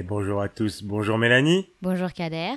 Et 0.00 0.02
bonjour 0.02 0.40
à 0.40 0.48
tous, 0.48 0.82
bonjour 0.82 1.18
Mélanie. 1.18 1.68
Bonjour 1.82 2.10
Kader. 2.10 2.54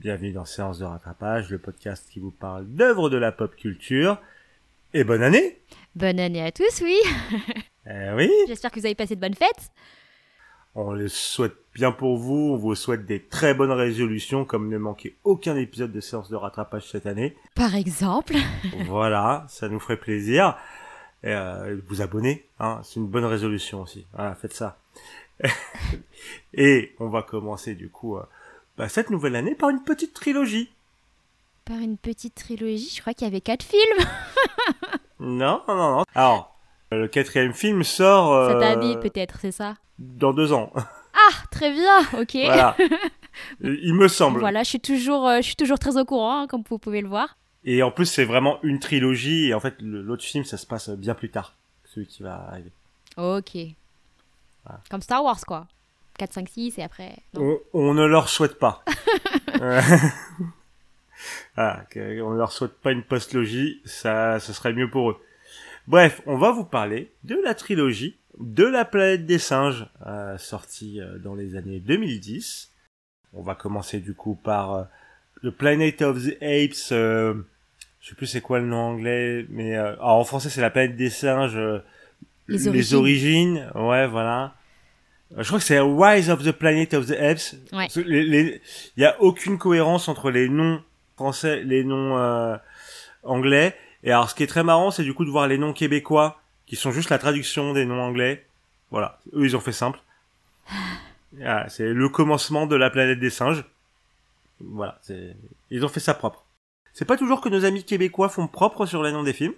Bienvenue 0.00 0.32
dans 0.32 0.44
Séance 0.44 0.78
de 0.78 0.84
rattrapage, 0.84 1.48
le 1.48 1.56
podcast 1.56 2.06
qui 2.12 2.20
vous 2.20 2.30
parle 2.30 2.66
d'œuvres 2.66 3.08
de 3.08 3.16
la 3.16 3.32
pop 3.32 3.56
culture. 3.56 4.20
Et 4.92 5.02
bonne 5.02 5.22
année 5.22 5.62
Bonne 5.96 6.20
année 6.20 6.42
à 6.42 6.52
tous, 6.52 6.82
oui. 6.82 6.98
Eh 7.90 8.12
oui, 8.14 8.30
J'espère 8.48 8.70
que 8.70 8.80
vous 8.80 8.84
avez 8.84 8.94
passé 8.94 9.16
de 9.16 9.20
bonnes 9.22 9.32
fêtes. 9.32 9.70
on 10.74 10.92
le 10.92 11.08
souhaite 11.08 11.56
bien 11.74 11.90
pour 11.90 12.18
vous, 12.18 12.50
on 12.52 12.56
vous 12.58 12.74
souhaite 12.74 13.06
des 13.06 13.22
très 13.22 13.54
bonnes 13.54 13.72
résolutions 13.72 14.44
comme 14.44 14.68
ne 14.68 14.76
manquer 14.76 15.16
aucun 15.24 15.56
épisode 15.56 15.92
de 15.92 16.00
Séance 16.00 16.28
de 16.28 16.36
rattrapage 16.36 16.90
cette 16.90 17.06
année. 17.06 17.34
Par 17.54 17.76
exemple. 17.76 18.34
voilà, 18.84 19.46
ça 19.48 19.70
nous 19.70 19.80
ferait 19.80 19.96
plaisir. 19.96 20.54
Et 21.22 21.32
euh, 21.32 21.78
vous 21.88 22.02
abonner, 22.02 22.44
hein, 22.60 22.82
c'est 22.84 22.96
une 23.00 23.08
bonne 23.08 23.24
résolution 23.24 23.80
aussi. 23.80 24.06
Voilà, 24.12 24.34
faites 24.34 24.52
ça. 24.52 24.78
Et 26.54 26.94
on 26.98 27.08
va 27.08 27.22
commencer 27.22 27.74
du 27.74 27.88
coup 27.88 28.16
euh, 28.16 28.22
bah, 28.76 28.88
cette 28.88 29.10
nouvelle 29.10 29.36
année 29.36 29.54
par 29.54 29.70
une 29.70 29.82
petite 29.82 30.14
trilogie. 30.14 30.70
Par 31.64 31.78
une 31.78 31.98
petite 31.98 32.34
trilogie, 32.34 32.92
je 32.94 33.00
crois 33.00 33.14
qu'il 33.14 33.26
y 33.26 33.30
avait 33.30 33.40
quatre 33.40 33.64
films 33.64 34.06
Non, 35.20 35.62
non, 35.68 35.76
non. 35.76 36.04
Alors, 36.14 36.56
le 36.90 37.06
quatrième 37.08 37.52
film 37.52 37.82
sort 37.82 38.32
euh, 38.32 38.52
cette 38.52 38.62
année, 38.62 38.96
peut-être, 38.96 39.38
c'est 39.40 39.52
ça? 39.52 39.76
dans 39.98 40.32
deux 40.32 40.52
ans. 40.52 40.72
Ah, 41.20 41.34
très 41.50 41.72
bien, 41.72 41.98
ok. 42.20 42.36
voilà. 42.44 42.76
Il 43.60 43.94
me 43.94 44.06
semble. 44.06 44.38
Voilà, 44.38 44.62
je 44.62 44.68
suis 44.68 44.80
toujours, 44.80 45.26
euh, 45.26 45.38
je 45.38 45.42
suis 45.42 45.56
toujours 45.56 45.78
très 45.80 45.96
au 45.96 46.04
courant, 46.04 46.42
hein, 46.42 46.46
comme 46.46 46.62
vous 46.68 46.78
pouvez 46.78 47.00
le 47.00 47.08
voir. 47.08 47.36
Et 47.64 47.82
en 47.82 47.90
plus, 47.90 48.06
c'est 48.06 48.24
vraiment 48.24 48.60
une 48.62 48.78
trilogie. 48.78 49.48
Et 49.48 49.54
en 49.54 49.58
fait, 49.58 49.74
l'autre 49.80 50.22
film, 50.22 50.44
ça 50.44 50.56
se 50.56 50.64
passe 50.64 50.90
bien 50.90 51.14
plus 51.14 51.28
tard. 51.30 51.54
Celui 51.84 52.06
qui 52.06 52.22
va 52.22 52.46
arriver. 52.48 52.70
Ok. 53.16 53.56
Voilà. 54.68 54.82
Comme 54.90 55.02
Star 55.02 55.24
Wars, 55.24 55.40
quoi. 55.46 55.66
4, 56.18 56.32
5, 56.32 56.48
6 56.48 56.78
et 56.78 56.82
après. 56.82 57.16
On, 57.36 57.58
on 57.72 57.94
ne 57.94 58.04
leur 58.04 58.28
souhaite 58.28 58.58
pas. 58.58 58.84
Que- 61.90 62.20
on 62.22 62.30
ne 62.32 62.38
leur 62.38 62.52
souhaite 62.52 62.74
pas 62.80 62.92
une 62.92 63.02
post-logie. 63.02 63.80
Ça, 63.84 64.38
ce 64.38 64.52
serait 64.52 64.72
mieux 64.72 64.88
pour 64.90 65.10
eux. 65.10 65.20
Bref, 65.88 66.20
on 66.26 66.36
va 66.36 66.52
vous 66.52 66.64
parler 66.64 67.12
de 67.24 67.36
la 67.42 67.54
trilogie 67.54 68.16
de 68.38 68.64
la 68.64 68.84
planète 68.84 69.26
des 69.26 69.38
singes, 69.40 69.86
euh, 70.06 70.38
sortie 70.38 71.00
euh, 71.00 71.18
dans 71.18 71.34
les 71.34 71.56
années 71.56 71.80
2010. 71.80 72.70
On 73.32 73.42
va 73.42 73.56
commencer 73.56 73.98
du 73.98 74.14
coup 74.14 74.36
par 74.36 74.74
euh, 74.74 74.84
The 75.42 75.50
Planet 75.50 76.02
of 76.02 76.22
the 76.24 76.36
Apes. 76.40 76.92
euh, 76.92 77.34
je 78.00 78.10
sais 78.10 78.14
plus 78.14 78.26
c'est 78.28 78.40
quoi 78.40 78.60
le 78.60 78.66
nom 78.66 78.76
anglais, 78.76 79.44
mais 79.48 79.76
euh, 79.76 79.94
alors, 79.94 80.18
en 80.18 80.24
français 80.24 80.50
c'est 80.50 80.60
la 80.60 80.70
planète 80.70 80.94
des 80.94 81.10
singes. 81.10 81.58
Les 82.46 82.68
origines. 82.68 82.96
origines. 82.96 83.70
Ouais, 83.74 84.06
voilà. 84.06 84.54
Je 85.36 85.46
crois 85.46 85.58
que 85.58 85.64
c'est 85.64 85.78
Rise 85.80 86.30
of 86.30 86.42
the 86.42 86.52
Planet 86.52 86.94
of 86.94 87.06
the 87.06 87.12
Apes. 87.12 87.52
Ouais. 87.72 87.84
Parce 87.86 87.94
que 87.94 88.00
les- 88.00 88.60
Il 88.96 89.02
y 89.02 89.06
a 89.06 89.20
aucune 89.20 89.58
cohérence 89.58 90.08
entre 90.08 90.30
les 90.30 90.48
noms 90.48 90.82
français, 91.16 91.62
les 91.64 91.84
noms 91.84 92.16
euh, 92.18 92.56
anglais. 93.24 93.76
Et 94.04 94.10
alors, 94.12 94.30
ce 94.30 94.34
qui 94.34 94.42
est 94.42 94.46
très 94.46 94.64
marrant, 94.64 94.90
c'est 94.90 95.02
du 95.04 95.12
coup 95.14 95.24
de 95.24 95.30
voir 95.30 95.46
les 95.48 95.58
noms 95.58 95.72
québécois, 95.72 96.40
qui 96.66 96.76
sont 96.76 96.92
juste 96.92 97.10
la 97.10 97.18
traduction 97.18 97.72
des 97.74 97.84
noms 97.84 98.00
anglais. 98.00 98.46
Voilà. 98.90 99.18
Eux, 99.34 99.44
ils 99.44 99.56
ont 99.56 99.60
fait 99.60 99.72
simple. 99.72 99.98
Voilà, 101.32 101.68
c'est 101.68 101.92
le 101.92 102.08
commencement 102.08 102.66
de 102.66 102.76
la 102.76 102.88
planète 102.90 103.18
des 103.20 103.30
singes. 103.30 103.64
Voilà. 104.60 104.98
c'est- 105.02 105.36
Ils 105.70 105.84
ont 105.84 105.88
fait 105.88 106.00
ça 106.00 106.14
propre. 106.14 106.44
C'est 106.94 107.04
pas 107.04 107.16
toujours 107.16 107.40
que 107.40 107.48
nos 107.48 107.64
amis 107.64 107.84
québécois 107.84 108.28
font 108.28 108.48
propre 108.48 108.86
sur 108.86 109.02
les 109.02 109.12
noms 109.12 109.22
des 109.22 109.32
films. 109.34 109.52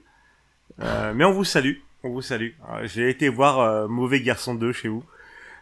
Euh, 0.82 1.12
mais 1.14 1.24
on 1.24 1.32
vous 1.32 1.44
salue. 1.44 1.76
On 2.02 2.10
vous 2.10 2.22
salue. 2.22 2.50
Euh, 2.70 2.86
J'ai 2.86 3.09
été 3.09 3.28
voir 3.28 3.60
euh, 3.60 3.88
Mauvais 3.88 4.20
Garçon 4.20 4.54
2 4.54 4.72
chez 4.72 4.88
vous. 4.88 5.04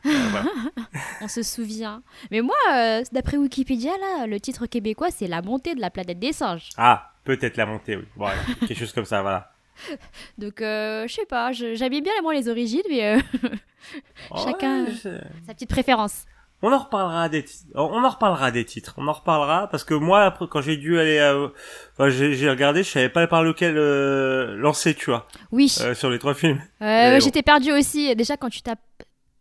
Euh, 0.07 0.11
voilà. 0.31 0.47
On 1.21 1.29
se 1.29 1.43
souvient. 1.43 2.03
Mais 2.31 2.41
moi, 2.41 2.57
euh, 2.73 3.03
d'après 3.13 3.37
Wikipédia, 3.37 3.91
là, 3.99 4.27
le 4.27 4.39
titre 4.41 4.67
québécois, 4.67 5.09
c'est 5.11 5.27
La 5.27 5.43
montée 5.43 5.75
de 5.75 5.81
la 5.81 5.91
planète 5.91 6.19
des 6.19 6.33
singes. 6.33 6.71
Ah, 6.77 7.13
peut-être 7.25 7.57
la 7.57 7.67
montée, 7.67 7.97
oui. 7.97 8.05
Voilà, 8.17 8.37
quelque 8.61 8.79
chose 8.79 8.93
comme 8.93 9.05
ça, 9.05 9.23
voilà. 9.23 9.51
Donc, 10.39 10.61
euh, 10.61 11.07
je 11.07 11.15
sais 11.15 11.27
pas, 11.27 11.53
j'aimais 11.53 12.01
bien 12.01 12.13
moi 12.23 12.35
les 12.35 12.49
origines, 12.49 12.83
mais 12.89 13.17
euh, 13.17 13.21
Chacun- 14.45 14.85
Ouais, 14.85 15.21
sa 15.47 15.55
petite 15.55 15.71
préférence. 15.71 16.25
On 16.61 16.73
en 16.73 16.79
reparlera 16.79 17.29
des 17.29 17.45
titres. 17.45 17.67
On 17.77 18.03
en 18.03 18.09
reparlera 18.09 18.51
des 18.51 18.65
titres. 18.65 18.95
On 18.97 19.07
en 19.07 19.13
reparlera 19.13 19.69
parce 19.69 19.85
que 19.85 19.95
moi, 19.95 20.23
après, 20.25 20.47
quand 20.51 20.61
j'ai 20.61 20.77
dû 20.77 20.99
aller, 20.99 21.21
à... 21.21 21.37
enfin, 21.37 22.09
j'ai 22.09 22.51
regardé, 22.51 22.83
je 22.83 22.89
savais 22.91 23.09
pas 23.09 23.25
par 23.29 23.45
lequel 23.45 23.77
euh, 23.79 24.57
lancer, 24.57 24.95
tu 24.95 25.05
vois, 25.07 25.29
Oui, 25.53 25.73
euh, 25.83 25.95
sur 25.95 26.11
les 26.11 26.19
trois 26.19 26.35
films. 26.35 26.61
Bon. 26.81 27.21
j'étais 27.21 27.43
perdue 27.43 27.71
aussi. 27.71 28.15
Déjà, 28.17 28.37
quand 28.37 28.51
tu 28.51 28.61
tapes 28.63 28.81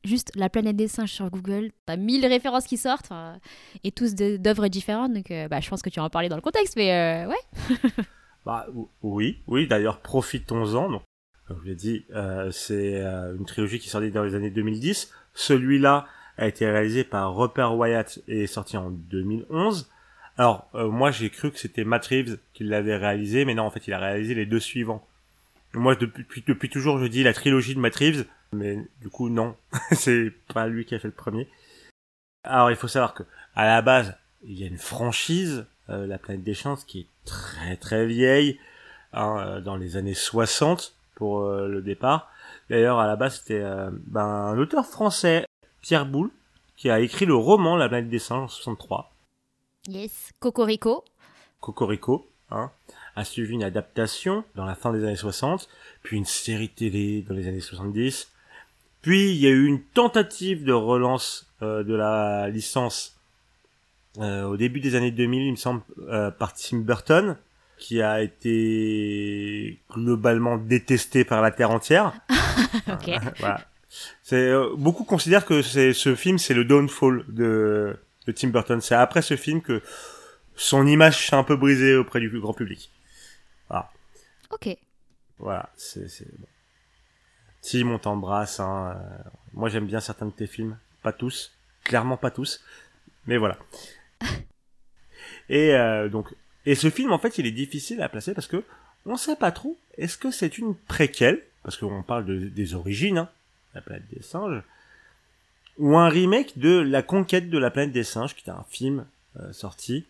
juste 0.08 0.32
la 0.36 0.50
planète 0.50 0.76
des 0.76 0.88
singes 0.88 1.12
sur 1.12 1.30
Google, 1.30 1.72
t'as 1.86 1.98
mille 1.98 2.26
références 2.26 2.66
qui 2.66 2.78
sortent 2.78 3.12
et 3.84 3.92
tous 3.92 4.16
d'œuvres 4.16 4.68
différentes. 4.70 5.14
Donc, 5.14 5.30
euh, 5.32 5.48
bah, 5.48 5.60
je 5.60 5.70
pense 5.70 5.82
que 5.82 5.90
tu 5.90 6.00
vas 6.00 6.06
en 6.06 6.10
parler 6.10 6.30
dans 6.30 6.36
le 6.36 6.42
contexte, 6.42 6.76
mais 6.78 6.92
euh, 6.94 7.28
ouais. 7.30 7.78
Bah 8.46 8.66
ou- 8.74 8.90
oui, 9.04 9.42
oui. 9.48 9.68
D'ailleurs, 9.68 10.00
profitons-en. 10.00 10.90
Donc, 10.90 11.02
comme 11.48 11.60
je 11.64 11.68
l'ai 11.70 11.76
dit, 11.76 12.06
euh, 12.16 12.50
c'est 12.52 13.02
une 13.38 13.46
trilogie 13.46 13.78
qui 13.80 13.88
est 13.88 13.92
sortie 13.92 14.10
dans 14.12 14.24
les 14.24 14.36
années 14.36 14.50
2010. 14.50 15.12
Celui-là 15.34 16.08
a 16.38 16.48
été 16.48 16.66
réalisé 16.70 17.04
par 17.04 17.36
Rupert 17.36 17.76
Wyatt 17.76 18.20
et 18.28 18.44
est 18.44 18.48
sorti 18.48 18.78
en 18.78 18.90
2011. 18.90 19.90
Alors, 20.38 20.70
moi, 20.74 21.10
j'ai 21.12 21.30
cru 21.30 21.52
que 21.52 21.60
c'était 21.60 21.84
Matt 21.84 22.06
Reeves 22.06 22.38
qui 22.54 22.64
l'avait 22.64 22.96
réalisé, 22.96 23.44
mais 23.44 23.56
non, 23.56 23.64
en 23.64 23.72
fait, 23.72 23.88
il 23.88 23.94
a 23.94 24.00
réalisé 24.00 24.34
les 24.36 24.46
deux 24.46 24.60
suivants. 24.60 25.06
Moi, 25.74 25.96
depuis, 25.96 26.44
depuis 26.48 26.70
toujours, 26.70 27.00
je 27.00 27.06
dis 27.08 27.24
la 27.24 27.34
trilogie 27.34 27.76
de 27.76 27.80
Matt 27.80 27.96
Reeves, 27.96 28.26
mais 28.52 28.78
du 29.02 29.10
coup, 29.10 29.30
non, 29.30 29.56
c'est 29.92 30.32
pas 30.54 30.68
lui 30.68 30.86
qui 30.86 30.96
a 30.96 31.00
fait 31.00 31.08
le 31.08 31.14
premier. 31.14 31.50
Alors, 32.44 32.70
il 32.72 32.78
faut 32.78 32.88
savoir 32.88 33.14
que 33.14 33.24
à 33.56 33.66
la 33.66 33.82
base, 33.82 34.16
il 34.44 34.60
y 34.60 34.64
a 34.64 34.68
une 34.68 34.78
franchise, 34.78 35.66
euh, 35.90 36.08
La 36.08 36.18
Planète 36.18 36.44
des 36.44 36.54
Chances, 36.54 36.84
qui 36.84 37.02
est 37.02 37.08
très 37.26 37.76
très 37.78 38.06
vieille, 38.06 38.60
hein, 39.14 39.38
euh, 39.40 39.62
dans 39.62 39.76
les 39.76 39.98
années 39.98 40.14
60 40.14 40.96
pour 41.16 41.42
euh, 41.42 41.68
le 41.68 41.82
départ. 41.82 42.32
D'ailleurs, 42.70 43.00
à 43.00 43.08
la 43.08 43.16
base, 43.16 43.40
c'était 43.40 43.62
euh, 43.62 43.90
ben, 43.92 44.22
un 44.22 44.58
auteur 44.58 44.86
français, 44.86 45.46
Pierre 45.82 46.06
Boulle, 46.06 46.32
qui 46.76 46.90
a 46.90 47.00
écrit 47.00 47.26
le 47.26 47.36
roman 47.36 47.76
La 47.76 47.90
Planète 47.90 48.10
des 48.10 48.20
Singes 48.20 48.44
en 48.44 48.48
63. 48.48 49.12
Yes. 49.88 50.32
Cocorico. 50.40 51.04
Cocorico, 51.60 52.30
hein, 52.52 52.72
a 53.16 53.24
suivi 53.24 53.54
une 53.54 53.64
adaptation 53.64 54.44
dans 54.56 54.66
la 54.66 54.76
fin 54.76 54.92
des 54.94 55.04
années 55.04 55.16
60, 55.16 55.68
puis 56.04 56.18
une 56.18 56.26
série 56.26 56.70
télé 56.70 57.24
dans 57.24 57.34
les 57.34 57.48
années 57.48 57.62
70. 57.62 58.32
Puis 59.08 59.32
il 59.32 59.38
y 59.38 59.48
a 59.48 59.52
eu 59.52 59.66
une 59.66 59.82
tentative 59.82 60.66
de 60.66 60.74
relance 60.74 61.50
euh, 61.62 61.82
de 61.82 61.96
la 61.96 62.50
licence 62.50 63.16
euh, 64.18 64.44
au 64.44 64.58
début 64.58 64.82
des 64.82 64.96
années 64.96 65.12
2000, 65.12 65.44
il 65.44 65.52
me 65.52 65.56
semble, 65.56 65.82
euh, 66.10 66.30
par 66.30 66.54
Tim 66.54 66.80
Burton, 66.80 67.38
qui 67.78 68.02
a 68.02 68.22
été 68.22 69.80
globalement 69.90 70.58
détesté 70.58 71.24
par 71.24 71.42
la 71.42 71.52
terre 71.52 71.72
entière. 71.72 72.16
ok. 72.90 73.12
voilà. 73.40 73.62
C'est 74.24 74.52
beaucoup 74.76 75.06
considèrent 75.06 75.46
que 75.46 75.62
c'est 75.62 75.94
ce 75.94 76.14
film 76.14 76.38
c'est 76.38 76.54
le 76.54 76.66
downfall 76.66 77.24
de, 77.30 77.96
de 78.26 78.32
Tim 78.34 78.50
Burton. 78.50 78.82
C'est 78.82 78.96
après 78.96 79.22
ce 79.22 79.38
film 79.38 79.62
que 79.62 79.82
son 80.58 80.86
image 80.86 81.28
s'est 81.28 81.36
un 81.38 81.46
peu 81.46 81.56
brisée 81.56 81.96
auprès 81.96 82.20
du 82.20 82.42
grand 82.42 82.54
public. 82.54 82.92
Ok. 84.50 84.78
Voilà, 85.40 85.70
c'est 85.78 86.10
bon. 86.38 86.48
Tim, 87.68 87.90
on 87.90 88.00
t'embrasse. 88.00 88.60
Hein. 88.60 88.96
euh, 88.96 89.30
Moi, 89.54 89.70
j'aime 89.70 89.86
bien 89.86 90.00
certains 90.00 90.26
de 90.26 90.32
tes 90.32 90.48
films, 90.48 90.78
pas 91.04 91.12
tous, 91.12 91.52
clairement 91.84 92.18
pas 92.18 92.32
tous, 92.32 92.64
mais 93.26 93.38
voilà. 93.38 93.58
et 95.50 95.76
euh, 95.76 96.08
donc, 96.08 96.34
et 96.66 96.76
ce 96.76 96.90
film, 96.90 97.12
en 97.12 97.20
fait, 97.20 97.38
il 97.38 97.46
est 97.46 97.52
difficile 97.52 98.02
à 98.02 98.10
placer 98.10 98.34
parce 98.34 98.48
que 98.48 98.64
on 99.06 99.18
sait 99.18 99.36
pas 99.36 99.52
trop. 99.52 99.78
Est-ce 99.98 100.18
que 100.18 100.32
c'est 100.32 100.58
une 100.58 100.76
préquelle, 100.76 101.44
parce 101.64 101.78
qu'on 101.78 102.04
parle 102.04 102.26
de, 102.26 102.40
des 102.40 102.74
origines, 102.74 103.18
hein, 103.18 103.30
la 103.74 103.82
planète 103.82 104.08
des 104.14 104.22
singes, 104.22 104.62
ou 105.78 105.98
un 105.98 106.10
remake 106.10 106.58
de 106.58 106.80
La 106.80 107.04
conquête 107.04 107.50
de 107.50 107.58
la 107.58 107.70
planète 107.70 107.92
des 107.92 108.04
singes, 108.04 108.34
qui 108.34 108.42
était 108.42 108.52
un 108.52 108.66
film 108.70 109.06
euh, 109.40 109.52
sorti 109.52 110.06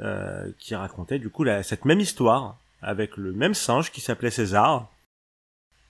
euh, 0.00 0.50
qui 0.58 0.74
racontait 0.74 1.18
du 1.18 1.30
coup 1.30 1.44
la, 1.44 1.62
cette 1.62 1.84
même 1.84 2.00
histoire 2.00 2.56
avec 2.82 3.16
le 3.16 3.32
même 3.32 3.54
singe 3.54 3.90
qui 3.90 4.00
s'appelait 4.00 4.30
César. 4.30 4.88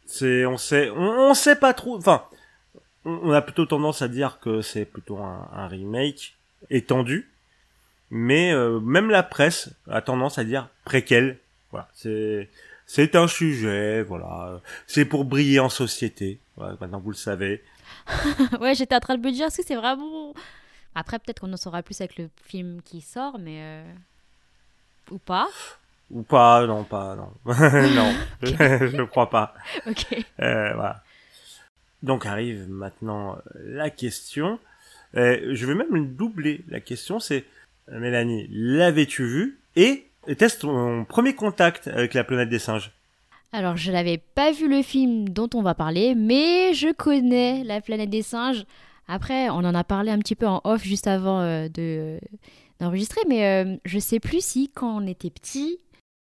C'est, 0.06 0.46
on 0.46 0.58
sait, 0.58 0.90
on, 0.90 1.34
sait 1.34 1.56
pas 1.56 1.74
trop. 1.74 1.96
Enfin, 1.96 2.24
on, 3.04 3.32
a 3.32 3.42
plutôt 3.42 3.66
tendance 3.66 4.02
à 4.02 4.08
dire 4.08 4.38
que 4.40 4.60
c'est 4.60 4.84
plutôt 4.84 5.18
un, 5.18 5.66
remake 5.68 6.36
étendu, 6.70 7.30
mais 8.10 8.52
euh, 8.52 8.80
même 8.80 9.10
la 9.10 9.22
presse 9.22 9.70
a 9.88 10.02
tendance 10.02 10.38
à 10.38 10.44
dire 10.44 10.68
préquel. 10.84 11.38
Voilà, 11.70 11.88
c'est, 11.94 12.50
c'est 12.86 13.16
un 13.16 13.26
sujet. 13.26 14.02
Voilà, 14.02 14.60
c'est 14.86 15.04
pour 15.04 15.24
briller 15.24 15.60
en 15.60 15.68
société. 15.70 16.38
Voilà, 16.56 16.76
maintenant 16.80 17.00
vous 17.00 17.10
le 17.10 17.16
savez. 17.16 17.62
ouais, 18.60 18.74
j'étais 18.74 18.94
en 18.94 19.00
train 19.00 19.16
de 19.16 19.26
me 19.26 19.32
dire, 19.32 19.46
est-ce 19.46 19.58
que 19.58 19.66
c'est 19.66 19.76
vraiment. 19.76 20.34
Après, 20.94 21.18
peut-être 21.18 21.40
qu'on 21.40 21.52
en 21.52 21.56
saura 21.56 21.82
plus 21.82 22.00
avec 22.00 22.18
le 22.18 22.28
film 22.44 22.80
qui 22.82 23.00
sort, 23.00 23.38
mais. 23.38 23.58
euh, 23.60 23.92
Ou 25.10 25.18
pas. 25.18 25.48
Ou 26.10 26.22
pas, 26.22 26.66
non, 26.66 26.84
pas, 26.84 27.16
non. 27.16 27.32
non, 27.46 28.14
je 28.42 29.02
crois 29.02 29.30
pas. 29.30 29.54
Ok. 29.86 30.06
Euh, 30.40 30.74
voilà. 30.74 31.02
Donc 32.02 32.26
arrive 32.26 32.68
maintenant 32.68 33.36
euh, 33.36 33.60
la 33.64 33.90
question. 33.90 34.58
je 35.14 35.66
vais 35.66 35.74
même 35.74 36.14
doubler 36.14 36.64
la 36.68 36.80
question, 36.80 37.18
c'est 37.20 37.44
Mélanie, 37.90 38.46
l'avais-tu 38.50 39.24
vu 39.24 39.58
Et 39.76 40.06
était-ce 40.26 40.60
ton 40.60 41.04
premier 41.04 41.34
contact 41.34 41.88
avec 41.88 42.14
la 42.14 42.24
planète 42.24 42.48
des 42.48 42.58
singes? 42.58 42.92
Alors, 43.54 43.76
je 43.76 43.92
n'avais 43.92 44.18
pas 44.18 44.50
vu 44.50 44.68
le 44.68 44.82
film 44.82 45.28
dont 45.28 45.48
on 45.54 45.62
va 45.62 45.74
parler, 45.74 46.16
mais 46.16 46.74
je 46.74 46.92
connais 46.92 47.62
la 47.62 47.80
planète 47.80 48.10
des 48.10 48.22
singes. 48.22 48.64
Après, 49.06 49.48
on 49.48 49.58
en 49.58 49.76
a 49.76 49.84
parlé 49.84 50.10
un 50.10 50.18
petit 50.18 50.34
peu 50.34 50.48
en 50.48 50.60
off 50.64 50.82
juste 50.82 51.06
avant 51.06 51.40
euh, 51.40 51.68
de 51.68 52.18
d'enregistrer, 52.80 53.20
mais 53.28 53.46
euh, 53.46 53.76
je 53.84 54.00
sais 54.00 54.18
plus 54.18 54.44
si 54.44 54.70
quand 54.74 55.00
on 55.00 55.06
était 55.06 55.30
petit, 55.30 55.78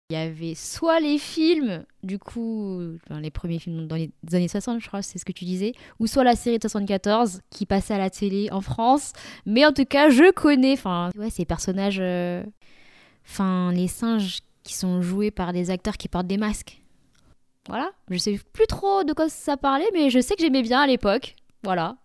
il 0.10 0.14
y 0.14 0.20
avait 0.20 0.56
soit 0.56 1.02
les 1.02 1.18
films, 1.18 1.84
du 2.02 2.18
coup, 2.18 2.80
les 3.10 3.30
premiers 3.30 3.60
films 3.60 3.88
dans 3.88 3.98
les 3.98 4.10
années 4.32 4.48
60, 4.48 4.80
je 4.80 4.88
crois, 4.88 5.02
c'est 5.02 5.20
ce 5.20 5.26
que 5.26 5.34
tu 5.34 5.44
disais, 5.44 5.74
ou 6.00 6.08
soit 6.08 6.24
la 6.24 6.38
série 6.38 6.60
de 6.60 6.68
74 6.68 7.42
qui 7.50 7.66
passait 7.66 7.94
à 7.94 7.98
la 7.98 8.10
télé 8.10 8.48
en 8.52 8.62
France. 8.62 9.12
Mais 9.46 9.66
en 9.66 9.74
tout 9.74 9.84
cas, 9.84 10.10
je 10.10 10.32
connais, 10.32 10.74
enfin, 10.74 11.10
ces 11.30 11.44
personnages, 11.44 12.00
euh, 12.00 12.42
les 13.74 13.88
singes 13.90 14.40
qui 14.64 14.76
sont 14.76 15.02
joués 15.02 15.32
par 15.32 15.52
des 15.52 15.72
acteurs 15.72 15.98
qui 15.98 16.08
portent 16.08 16.28
des 16.28 16.38
masques. 16.38 16.82
Voilà, 17.68 17.92
je 18.10 18.18
sais 18.18 18.40
plus 18.54 18.68
trop 18.68 19.04
de 19.04 19.12
quoi 19.12 19.28
ça 19.28 19.58
parlait, 19.58 19.90
mais 19.94 20.10
je 20.10 20.22
sais 20.22 20.36
que 20.36 20.42
j'aimais 20.42 20.62
bien 20.62 20.80
à 20.80 20.88
l'époque. 20.88 21.36
Voilà. 21.64 21.98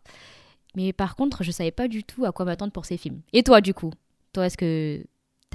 Mais 0.74 0.92
par 0.92 1.14
contre, 1.14 1.44
je 1.44 1.52
savais 1.52 1.70
pas 1.70 1.86
du 1.86 2.02
tout 2.02 2.24
à 2.24 2.32
quoi 2.32 2.46
m'attendre 2.46 2.72
pour 2.72 2.84
ces 2.84 2.96
films. 2.96 3.20
Et 3.32 3.44
toi, 3.44 3.60
du 3.60 3.74
coup? 3.74 3.92
Toi, 4.32 4.46
est-ce 4.46 4.56
que 4.56 5.04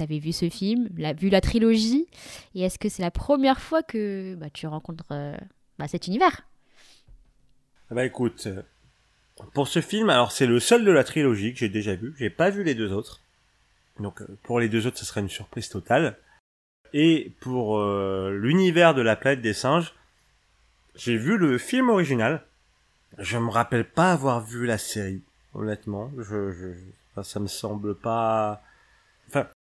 avais 0.02 0.18
vu 0.18 0.32
ce 0.32 0.48
film, 0.48 0.88
vu 1.18 1.28
la 1.28 1.40
trilogie, 1.40 2.06
et 2.54 2.62
est-ce 2.62 2.78
que 2.78 2.88
c'est 2.88 3.02
la 3.02 3.10
première 3.10 3.60
fois 3.60 3.82
que 3.82 4.34
bah, 4.34 4.50
tu 4.50 4.66
rencontres 4.66 5.12
euh, 5.12 5.36
bah, 5.78 5.88
cet 5.88 6.06
univers? 6.06 6.42
Bah 7.90 8.04
écoute, 8.04 8.46
euh, 8.46 8.62
pour 9.54 9.68
ce 9.68 9.80
film, 9.80 10.10
alors 10.10 10.32
c'est 10.32 10.46
le 10.46 10.60
seul 10.60 10.84
de 10.84 10.90
la 10.92 11.04
trilogie 11.04 11.52
que 11.52 11.60
j'ai 11.60 11.68
déjà 11.68 11.94
vu, 11.94 12.14
j'ai 12.18 12.30
pas 12.30 12.50
vu 12.50 12.62
les 12.62 12.74
deux 12.74 12.92
autres. 12.92 13.20
Donc 13.98 14.20
euh, 14.22 14.26
pour 14.42 14.60
les 14.60 14.68
deux 14.68 14.86
autres, 14.86 14.98
ce 14.98 15.06
serait 15.06 15.20
une 15.20 15.28
surprise 15.28 15.68
totale. 15.68 16.18
Et 16.94 17.32
pour 17.40 17.84
l'univers 18.30 18.94
de 18.94 19.02
la 19.02 19.14
planète 19.14 19.42
des 19.42 19.52
singes, 19.52 19.94
j'ai 20.94 21.18
vu 21.18 21.36
le 21.36 21.58
film 21.58 21.90
original. 21.90 22.46
Je 23.18 23.36
me 23.36 23.50
rappelle 23.50 23.84
pas 23.84 24.12
avoir 24.12 24.40
vu 24.40 24.64
la 24.64 24.78
série, 24.78 25.22
honnêtement. 25.52 26.10
Je, 26.16 26.50
je 26.50 26.72
ça 27.22 27.40
me 27.40 27.46
semble 27.46 27.94
pas. 27.94 28.62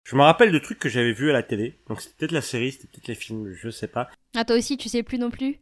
Je 0.05 0.17
me 0.17 0.23
rappelle 0.23 0.53
de 0.53 0.59
trucs 0.59 0.79
que 0.79 0.89
j'avais 0.89 1.13
vus 1.13 1.31
à 1.31 1.33
la 1.33 1.43
télé. 1.43 1.79
Donc 1.89 2.01
c'était 2.01 2.15
peut-être 2.19 2.33
la 2.33 2.43
série, 2.43 2.73
c'était 2.73 2.89
peut-être 2.89 3.09
les 3.09 3.15
films, 3.15 3.53
je 3.55 3.71
sais 3.71 3.89
pas. 3.89 4.11
Ah 4.37 4.45
toi 4.45 4.57
aussi, 4.57 4.77
tu 4.77 4.89
sais 4.89 5.03
plus 5.03 5.19
non 5.19 5.31
plus? 5.31 5.59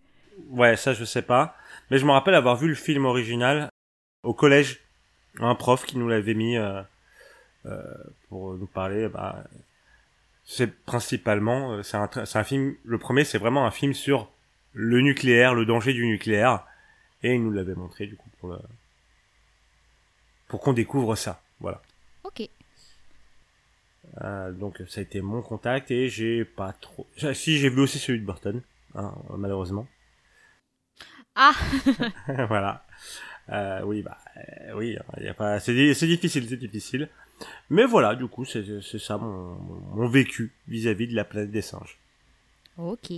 Ouais, 0.48 0.76
ça 0.76 0.92
je 0.92 1.04
sais 1.04 1.22
pas. 1.22 1.56
Mais 1.90 1.98
je 1.98 2.04
me 2.04 2.10
rappelle 2.10 2.34
avoir 2.34 2.56
vu 2.56 2.68
le 2.68 2.74
film 2.74 3.04
original 3.04 3.68
au 4.22 4.34
collège. 4.34 4.80
Un 5.38 5.54
prof 5.54 5.84
qui 5.86 5.96
nous 5.96 6.08
l'avait 6.08 6.34
mis 6.34 6.56
euh, 6.58 6.82
euh, 7.66 7.82
pour 8.28 8.54
nous 8.54 8.66
parler. 8.66 9.08
Bah, 9.08 9.44
c'est 10.44 10.66
principalement, 10.66 11.72
euh, 11.72 11.82
c'est 11.82 11.96
un, 11.96 12.10
c'est 12.24 12.38
un 12.38 12.44
film. 12.44 12.74
Le 12.84 12.98
premier, 12.98 13.24
c'est 13.24 13.38
vraiment 13.38 13.64
un 13.64 13.70
film 13.70 13.94
sur 13.94 14.30
le 14.72 15.00
nucléaire, 15.00 15.54
le 15.54 15.64
danger 15.64 15.92
du 15.92 16.06
nucléaire, 16.06 16.66
et 17.22 17.34
il 17.34 17.42
nous 17.42 17.52
l'avait 17.52 17.74
montré 17.74 18.06
du 18.06 18.16
coup 18.16 18.28
pour 18.40 18.48
le, 18.48 18.58
pour 20.48 20.60
qu'on 20.60 20.72
découvre 20.72 21.14
ça. 21.14 21.40
Voilà. 21.60 21.80
Ok. 22.24 22.48
Euh, 24.20 24.52
donc 24.52 24.82
ça 24.88 25.00
a 25.00 25.02
été 25.02 25.22
mon 25.22 25.40
contact 25.40 25.90
et 25.90 26.08
j'ai 26.08 26.44
pas 26.44 26.72
trop. 26.72 27.06
Si 27.32 27.58
j'ai 27.58 27.70
vu 27.70 27.80
aussi 27.80 27.98
celui 27.98 28.20
de 28.20 28.26
Burton, 28.26 28.60
hein, 28.94 29.14
malheureusement. 29.36 29.86
Ah. 31.34 31.52
voilà. 32.48 32.84
Euh, 33.48 33.82
oui 33.84 34.02
bah 34.02 34.18
euh, 34.36 34.72
oui, 34.76 34.96
hein, 34.96 35.20
y 35.20 35.28
a 35.28 35.34
pas. 35.34 35.58
C'est 35.60 35.74
difficile, 35.74 36.48
c'est 36.48 36.56
difficile. 36.56 37.08
Mais 37.70 37.86
voilà, 37.86 38.14
du 38.14 38.26
coup 38.28 38.44
c'est 38.44 38.82
ça 38.98 39.16
mon, 39.16 39.54
mon 39.94 40.08
vécu 40.08 40.52
vis-à-vis 40.68 41.08
de 41.08 41.14
la 41.14 41.24
planète 41.24 41.50
des 41.50 41.62
singes. 41.62 41.98
Ok. 42.76 43.12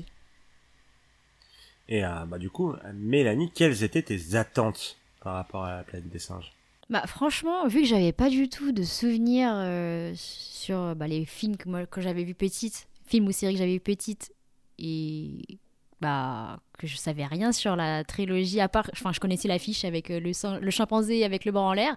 Et 1.89 2.01
bah 2.01 2.39
du 2.39 2.49
coup, 2.49 2.75
Mélanie, 2.95 3.53
quelles 3.53 3.83
étaient 3.83 4.03
tes 4.03 4.37
attentes 4.37 4.97
par 5.21 5.35
rapport 5.35 5.65
à 5.65 5.77
la 5.77 5.85
planète 5.85 6.09
des 6.09 6.19
singes? 6.19 6.53
Bah, 6.91 7.07
franchement, 7.07 7.67
vu 7.67 7.81
que 7.83 7.87
j'avais 7.87 8.13
pas 8.13 8.29
du 8.29 8.49
tout 8.49 8.73
de 8.73 8.83
souvenirs 8.83 9.53
euh, 9.55 10.13
sur 10.17 10.95
bah, 10.95 11.07
les 11.07 11.25
films 11.25 11.57
que 11.57 11.85
quand 11.87 12.01
j'avais 12.01 12.25
vu 12.25 12.35
petite, 12.35 12.89
films 13.07 13.27
ou 13.27 13.33
séries 13.33 13.55
que 13.55 13.59
j'avais 13.59 13.75
vu 13.75 13.81
petite, 13.81 14.33
et 14.79 15.59
bah, 16.01 16.61
que 16.79 16.87
je 16.87 16.97
savais 16.97 17.25
rien 17.25 17.53
sur 17.53 17.77
la 17.77 18.05
trilogie, 18.05 18.61
à 18.61 18.69
part, 18.69 18.91
enfin, 18.93 19.13
je 19.13 19.21
connaissais 19.21 19.49
l'affiche 19.49 19.85
avec 19.85 20.11
euh, 20.11 20.21
le, 20.21 20.61
le 20.61 20.71
chimpanzé 20.71 21.25
avec 21.25 21.45
le 21.45 21.53
bras 21.53 21.63
en 21.63 21.73
l'air, 21.73 21.97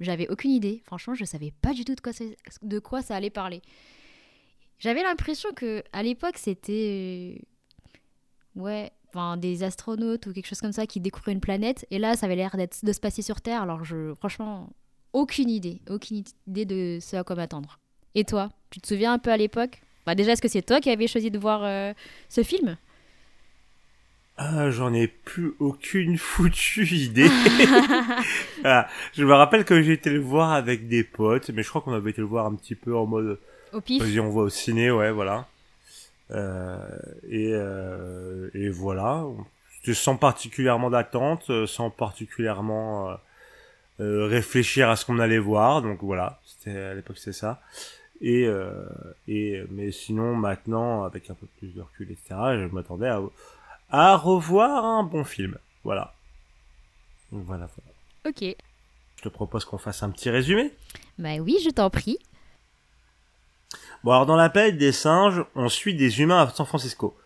j'avais 0.00 0.28
aucune 0.28 0.50
idée. 0.50 0.82
Franchement, 0.84 1.14
je 1.14 1.24
savais 1.24 1.52
pas 1.62 1.72
du 1.72 1.84
tout 1.84 1.94
de 1.94 2.00
quoi, 2.00 2.12
de 2.62 2.78
quoi 2.78 3.02
ça 3.02 3.16
allait 3.16 3.30
parler. 3.30 3.62
J'avais 4.78 5.02
l'impression 5.02 5.52
que 5.54 5.82
à 5.92 6.02
l'époque, 6.02 6.36
c'était. 6.36 7.38
Euh, 8.56 8.88
des 9.36 9.62
astronautes 9.62 10.26
ou 10.26 10.32
quelque 10.32 10.46
chose 10.46 10.60
comme 10.60 10.72
ça 10.72 10.86
qui 10.86 11.00
découvraient 11.00 11.32
une 11.32 11.40
planète. 11.40 11.86
Et 11.90 11.98
là, 11.98 12.16
ça 12.16 12.26
avait 12.26 12.36
l'air 12.36 12.56
d'être 12.56 12.84
de 12.84 12.92
se 12.92 13.00
passer 13.00 13.22
sur 13.22 13.40
Terre. 13.40 13.62
Alors, 13.62 13.84
je, 13.84 14.14
franchement, 14.14 14.70
aucune 15.12 15.50
idée, 15.50 15.80
aucune 15.88 16.22
idée 16.46 16.64
de 16.64 16.98
ce 17.00 17.16
à 17.16 17.24
quoi 17.24 17.36
m'attendre. 17.36 17.78
Et 18.14 18.24
toi, 18.24 18.50
tu 18.70 18.80
te 18.80 18.86
souviens 18.86 19.14
un 19.14 19.18
peu 19.18 19.30
à 19.30 19.36
l'époque? 19.36 19.80
Bah 20.06 20.14
Déjà, 20.14 20.32
est-ce 20.32 20.42
que 20.42 20.48
c'est 20.48 20.62
toi 20.62 20.80
qui 20.80 20.90
avais 20.90 21.06
choisi 21.06 21.30
de 21.30 21.38
voir 21.38 21.62
euh, 21.64 21.92
ce 22.28 22.42
film? 22.42 22.76
Ah, 24.38 24.70
j'en 24.70 24.92
ai 24.92 25.06
plus 25.08 25.54
aucune 25.58 26.18
foutue 26.18 26.86
idée. 26.94 27.28
Ah, 28.64 28.88
je 29.12 29.24
me 29.24 29.32
rappelle 29.32 29.64
que 29.64 29.80
j'ai 29.80 29.92
été 29.92 30.10
le 30.10 30.18
voir 30.18 30.50
avec 30.52 30.88
des 30.88 31.04
potes, 31.04 31.50
mais 31.50 31.62
je 31.62 31.68
crois 31.68 31.82
qu'on 31.82 31.92
avait 31.92 32.10
été 32.10 32.20
le 32.20 32.26
voir 32.26 32.46
un 32.46 32.54
petit 32.54 32.74
peu 32.74 32.96
en 32.96 33.06
mode. 33.06 33.38
Au 33.72 33.80
pif? 33.80 34.02
Vas-y, 34.02 34.18
on 34.18 34.28
voit 34.28 34.44
au 34.44 34.48
ciné, 34.48 34.90
ouais, 34.90 35.12
voilà. 35.12 35.46
Euh, 36.30 36.78
et, 37.28 37.52
euh, 37.52 38.50
et 38.54 38.68
voilà, 38.68 39.24
sans 39.92 40.16
particulièrement 40.16 40.90
d'attente, 40.90 41.50
euh, 41.50 41.66
sans 41.66 41.90
particulièrement 41.90 43.16
réfléchir 43.98 44.90
à 44.90 44.96
ce 44.96 45.04
qu'on 45.06 45.18
allait 45.18 45.38
voir. 45.38 45.82
Donc 45.82 46.02
voilà, 46.02 46.40
c'était 46.44 46.76
à 46.78 46.94
l'époque 46.94 47.18
c'est 47.18 47.32
ça. 47.32 47.60
Et, 48.20 48.46
et 49.28 49.62
mais 49.70 49.90
sinon 49.90 50.34
maintenant 50.34 51.04
avec 51.04 51.30
un 51.30 51.34
peu 51.34 51.46
plus 51.58 51.68
de 51.74 51.80
recul 51.80 52.10
etc. 52.10 52.34
Je 52.68 52.74
m'attendais 52.74 53.08
à, 53.08 53.20
à 53.90 54.16
revoir 54.16 54.84
un 54.84 55.02
bon 55.02 55.24
film. 55.24 55.56
Voilà. 55.84 56.12
voilà, 57.30 57.68
voilà. 57.76 57.92
Ok. 58.28 58.56
Je 59.16 59.22
te 59.22 59.28
propose 59.28 59.64
qu'on 59.64 59.78
fasse 59.78 60.02
un 60.02 60.10
petit 60.10 60.28
résumé. 60.28 60.72
Bah 61.18 61.36
oui, 61.38 61.58
je 61.64 61.70
t'en 61.70 61.88
prie. 61.88 62.18
Bon, 64.06 64.12
alors 64.12 64.26
dans 64.26 64.36
la 64.36 64.50
planète 64.50 64.78
des 64.78 64.92
singes, 64.92 65.44
on 65.56 65.68
suit 65.68 65.94
des 65.96 66.20
humains 66.20 66.42
à 66.42 66.48
San 66.48 66.64
Francisco. 66.64 67.16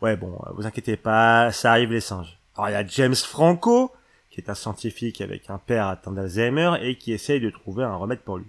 Ouais, 0.00 0.14
bon, 0.14 0.38
euh, 0.46 0.50
vous 0.54 0.68
inquiétez 0.68 0.96
pas, 0.96 1.50
ça 1.50 1.72
arrive 1.72 1.90
les 1.90 2.00
singes. 2.00 2.38
Alors 2.56 2.68
il 2.68 2.74
y 2.74 2.76
a 2.76 2.86
James 2.86 3.16
Franco, 3.16 3.90
qui 4.30 4.40
est 4.40 4.48
un 4.48 4.54
scientifique 4.54 5.20
avec 5.20 5.50
un 5.50 5.58
père 5.58 5.88
atteint 5.88 6.12
d'Alzheimer 6.12 6.74
et 6.80 6.94
qui 6.94 7.10
essaye 7.10 7.40
de 7.40 7.50
trouver 7.50 7.82
un 7.82 7.96
remède 7.96 8.20
pour 8.20 8.38
lui. 8.38 8.46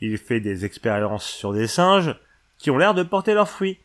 Il 0.00 0.18
fait 0.18 0.40
des 0.40 0.64
expériences 0.64 1.24
sur 1.24 1.52
des 1.52 1.68
singes 1.68 2.16
qui 2.58 2.72
ont 2.72 2.78
l'air 2.78 2.94
de 2.94 3.04
porter 3.04 3.34
leurs 3.34 3.48
fruits. 3.48 3.78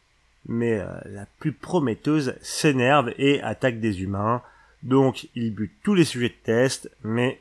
Mais 0.48 0.80
euh, 0.80 0.88
la 1.06 1.28
plus 1.38 1.52
prometteuse 1.52 2.34
s'énerve 2.42 3.14
et 3.20 3.44
attaque 3.44 3.80
des 3.80 4.02
humains. 4.02 4.42
Donc 4.82 5.28
il 5.36 5.54
bute 5.54 5.74
tous 5.84 5.94
les 5.94 6.04
sujets 6.04 6.30
de 6.30 6.46
test, 6.46 6.90
mais 7.04 7.40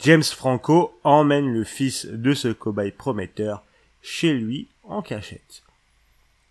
James 0.00 0.24
Franco 0.24 0.98
emmène 1.04 1.52
le 1.52 1.62
fils 1.62 2.06
de 2.06 2.34
ce 2.34 2.48
cobaye 2.48 2.90
prometteur 2.90 3.62
chez 4.04 4.34
lui 4.34 4.68
en 4.84 5.02
cachette. 5.02 5.62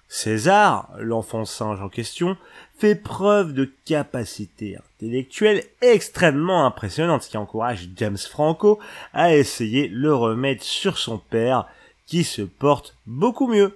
César, 0.10 0.92
l'enfant 1.00 1.46
singe 1.46 1.82
en 1.82 1.90
question, 1.90 2.36
fait 2.78 2.96
preuve 2.96 3.54
de 3.54 3.72
capacité 3.86 4.78
intellectuelle 4.78 5.64
extrêmement 5.82 6.66
impressionnante, 6.66 7.24
qui 7.24 7.38
encourage 7.38 7.90
James 7.96 8.18
Franco 8.18 8.80
à 9.14 9.36
essayer 9.36 9.88
le 9.88 10.14
remède 10.14 10.62
sur 10.62 10.98
son 10.98 11.18
père, 11.18 11.68
qui 12.06 12.24
se 12.24 12.42
porte 12.42 12.98
beaucoup 13.06 13.48
mieux. 13.48 13.76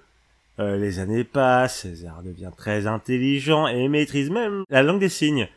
Euh, 0.59 0.77
les 0.77 0.99
années 0.99 1.23
passent, 1.23 1.81
César 1.81 2.21
devient 2.23 2.51
très 2.55 2.87
intelligent 2.87 3.67
et 3.67 3.87
maîtrise 3.87 4.29
même 4.29 4.63
la 4.69 4.83
langue 4.83 4.99
des 4.99 5.09
signes. 5.09 5.47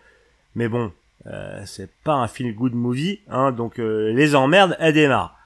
Mais 0.55 0.69
bon, 0.69 0.93
euh, 1.27 1.63
c'est 1.67 1.91
pas 2.05 2.15
un 2.15 2.29
feel 2.29 2.55
good 2.55 2.75
movie, 2.75 3.21
hein, 3.29 3.53
donc 3.53 3.79
euh, 3.79 4.13
les 4.13 4.35
emmerdes, 4.35 4.77
elles 4.79 4.95
démarrent 4.95 5.40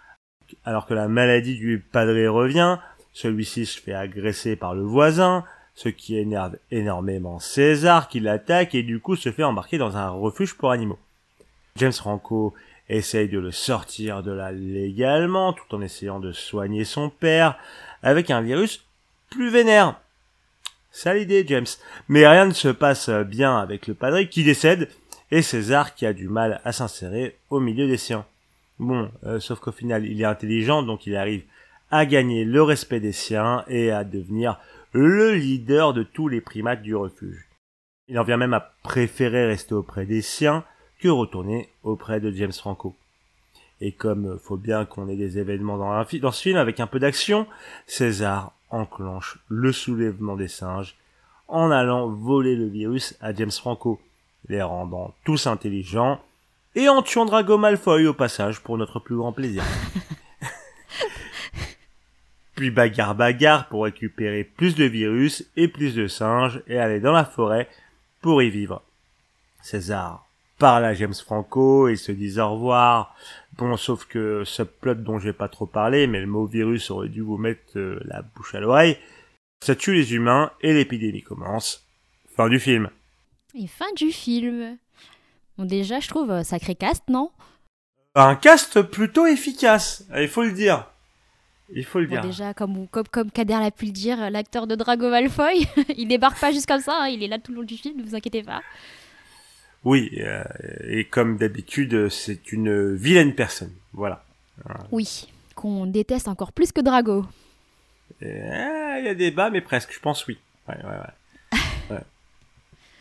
alors 0.64 0.86
que 0.86 0.94
la 0.94 1.08
maladie 1.08 1.56
du 1.56 1.78
padré 1.78 2.28
revient, 2.28 2.78
celui-ci 3.12 3.66
se 3.66 3.80
fait 3.80 3.94
agresser 3.94 4.56
par 4.56 4.74
le 4.74 4.82
voisin, 4.82 5.44
ce 5.74 5.88
qui 5.88 6.16
énerve 6.16 6.56
énormément 6.70 7.38
César 7.38 8.08
qui 8.08 8.20
l'attaque 8.20 8.74
et 8.74 8.82
du 8.82 9.00
coup 9.00 9.16
se 9.16 9.32
fait 9.32 9.44
embarquer 9.44 9.78
dans 9.78 9.96
un 9.96 10.08
refuge 10.10 10.54
pour 10.54 10.70
animaux. 10.70 10.98
James 11.76 11.92
Franco 11.92 12.54
essaye 12.88 13.28
de 13.28 13.38
le 13.38 13.50
sortir 13.50 14.22
de 14.22 14.30
là 14.30 14.52
légalement 14.52 15.52
tout 15.52 15.74
en 15.74 15.80
essayant 15.80 16.20
de 16.20 16.32
soigner 16.32 16.84
son 16.84 17.10
père 17.10 17.58
avec 18.02 18.30
un 18.30 18.40
virus 18.40 18.84
plus 19.30 19.50
vénère. 19.50 20.00
Sale 20.92 21.18
idée, 21.18 21.44
James. 21.48 21.66
Mais 22.08 22.26
rien 22.26 22.46
ne 22.46 22.52
se 22.52 22.68
passe 22.68 23.10
bien 23.10 23.58
avec 23.58 23.88
le 23.88 23.94
padré 23.94 24.28
qui 24.28 24.44
décède 24.44 24.88
et 25.32 25.42
César 25.42 25.94
qui 25.94 26.06
a 26.06 26.12
du 26.12 26.28
mal 26.28 26.60
à 26.64 26.72
s'insérer 26.72 27.36
au 27.50 27.58
milieu 27.58 27.88
des 27.88 27.96
siens. 27.96 28.24
Bon, 28.78 29.10
euh, 29.24 29.40
sauf 29.40 29.60
qu'au 29.60 29.72
final, 29.72 30.04
il 30.06 30.20
est 30.20 30.24
intelligent, 30.24 30.82
donc 30.82 31.06
il 31.06 31.16
arrive 31.16 31.44
à 31.90 32.06
gagner 32.06 32.44
le 32.44 32.62
respect 32.62 33.00
des 33.00 33.12
siens 33.12 33.64
et 33.68 33.90
à 33.90 34.04
devenir 34.04 34.58
le 34.92 35.34
leader 35.34 35.92
de 35.92 36.02
tous 36.02 36.28
les 36.28 36.40
primates 36.40 36.82
du 36.82 36.96
refuge. 36.96 37.48
Il 38.08 38.18
en 38.18 38.24
vient 38.24 38.36
même 38.36 38.54
à 38.54 38.72
préférer 38.82 39.46
rester 39.46 39.74
auprès 39.74 40.06
des 40.06 40.22
siens 40.22 40.64
que 41.00 41.08
retourner 41.08 41.68
auprès 41.82 42.20
de 42.20 42.30
James 42.32 42.52
Franco. 42.52 42.96
Et 43.80 43.92
comme 43.92 44.38
faut 44.38 44.56
bien 44.56 44.84
qu'on 44.84 45.08
ait 45.08 45.16
des 45.16 45.38
événements 45.38 45.78
dans, 45.78 46.32
ce 46.32 46.42
film 46.42 46.56
avec 46.56 46.80
un 46.80 46.86
peu 46.86 46.98
d'action, 46.98 47.46
César 47.86 48.52
enclenche 48.70 49.38
le 49.48 49.72
soulèvement 49.72 50.36
des 50.36 50.48
singes 50.48 50.96
en 51.48 51.70
allant 51.70 52.08
voler 52.08 52.56
le 52.56 52.66
virus 52.66 53.16
à 53.20 53.32
James 53.34 53.50
Franco, 53.50 54.00
les 54.48 54.62
rendant 54.62 55.14
tous 55.24 55.46
intelligents 55.46 56.20
et 56.74 56.88
en 56.88 57.02
tuant 57.02 57.24
Drago 57.24 57.58
Malfoy 57.58 58.06
au 58.06 58.14
passage 58.14 58.60
pour 58.60 58.78
notre 58.78 59.00
plus 59.00 59.16
grand 59.16 59.32
plaisir. 59.32 59.62
Puis 62.54 62.70
bagarre 62.70 63.14
bagarre 63.14 63.68
pour 63.68 63.84
récupérer 63.84 64.44
plus 64.44 64.74
de 64.74 64.84
virus 64.84 65.44
et 65.56 65.68
plus 65.68 65.94
de 65.94 66.06
singes 66.06 66.62
et 66.66 66.78
aller 66.78 67.00
dans 67.00 67.12
la 67.12 67.24
forêt 67.24 67.68
pour 68.20 68.42
y 68.42 68.50
vivre. 68.50 68.82
César 69.62 70.26
parle 70.58 70.84
à 70.84 70.94
James 70.94 71.14
Franco 71.14 71.88
et 71.88 71.96
se 71.96 72.12
disent 72.12 72.38
au 72.38 72.52
revoir. 72.52 73.16
Bon, 73.56 73.76
sauf 73.76 74.04
que 74.04 74.44
ce 74.44 74.62
plot 74.62 74.94
dont 74.94 75.18
j'ai 75.18 75.32
pas 75.32 75.48
trop 75.48 75.66
parlé, 75.66 76.06
mais 76.06 76.20
le 76.20 76.26
mot 76.26 76.46
virus 76.46 76.90
aurait 76.90 77.08
dû 77.08 77.20
vous 77.22 77.38
mettre 77.38 77.76
euh, 77.76 78.00
la 78.04 78.22
bouche 78.22 78.54
à 78.54 78.60
l'oreille. 78.60 78.98
Ça 79.60 79.74
tue 79.74 79.94
les 79.94 80.14
humains 80.14 80.50
et 80.60 80.72
l'épidémie 80.72 81.22
commence. 81.22 81.86
Fin 82.36 82.48
du 82.48 82.58
film. 82.58 82.90
Et 83.54 83.66
fin 83.66 83.92
du 83.96 84.10
film. 84.10 84.78
Bon, 85.58 85.64
déjà, 85.64 86.00
je 86.00 86.08
trouve 86.08 86.30
euh, 86.30 86.42
sacré 86.42 86.74
cast, 86.74 87.02
non? 87.08 87.30
Un 88.14 88.36
cast 88.36 88.82
plutôt 88.82 89.26
efficace, 89.26 90.04
il 90.16 90.28
faut 90.28 90.42
le 90.44 90.52
dire. 90.52 90.86
Il 91.74 91.84
faut 91.84 91.98
le 91.98 92.06
Bon, 92.06 92.12
dire. 92.14 92.22
déjà, 92.22 92.54
comme, 92.54 92.86
comme, 92.88 93.08
comme 93.08 93.30
Kader 93.30 93.54
l'a 93.60 93.70
pu 93.70 93.86
le 93.86 93.90
dire, 93.92 94.30
l'acteur 94.30 94.66
de 94.66 94.74
Drago 94.74 95.08
Malfoy, 95.10 95.66
il 95.96 96.06
débarque 96.08 96.38
pas 96.38 96.52
juste 96.52 96.66
comme 96.66 96.80
ça, 96.80 96.96
hein, 97.00 97.08
il 97.08 97.22
est 97.22 97.28
là 97.28 97.38
tout 97.38 97.52
le 97.52 97.58
long 97.58 97.64
du 97.64 97.76
film, 97.76 97.98
ne 97.98 98.02
vous 98.04 98.14
inquiétez 98.14 98.42
pas. 98.42 98.62
Oui, 99.84 100.10
euh, 100.18 100.42
et 100.88 101.04
comme 101.06 101.36
d'habitude, 101.36 102.08
c'est 102.08 102.52
une 102.52 102.94
vilaine 102.94 103.34
personne. 103.34 103.72
Voilà. 103.92 104.24
Oui, 104.92 105.28
qu'on 105.56 105.86
déteste 105.86 106.28
encore 106.28 106.52
plus 106.52 106.72
que 106.72 106.80
Drago. 106.80 107.24
Euh, 108.22 108.96
Il 108.98 109.04
y 109.04 109.08
a 109.08 109.14
débat, 109.14 109.50
mais 109.50 109.60
presque, 109.60 109.92
je 109.92 110.00
pense 110.00 110.26
oui. 110.26 110.38
Ouais, 110.68 110.76
ouais, 110.76 110.90
ouais. 111.52 111.58
ouais. 111.96 112.02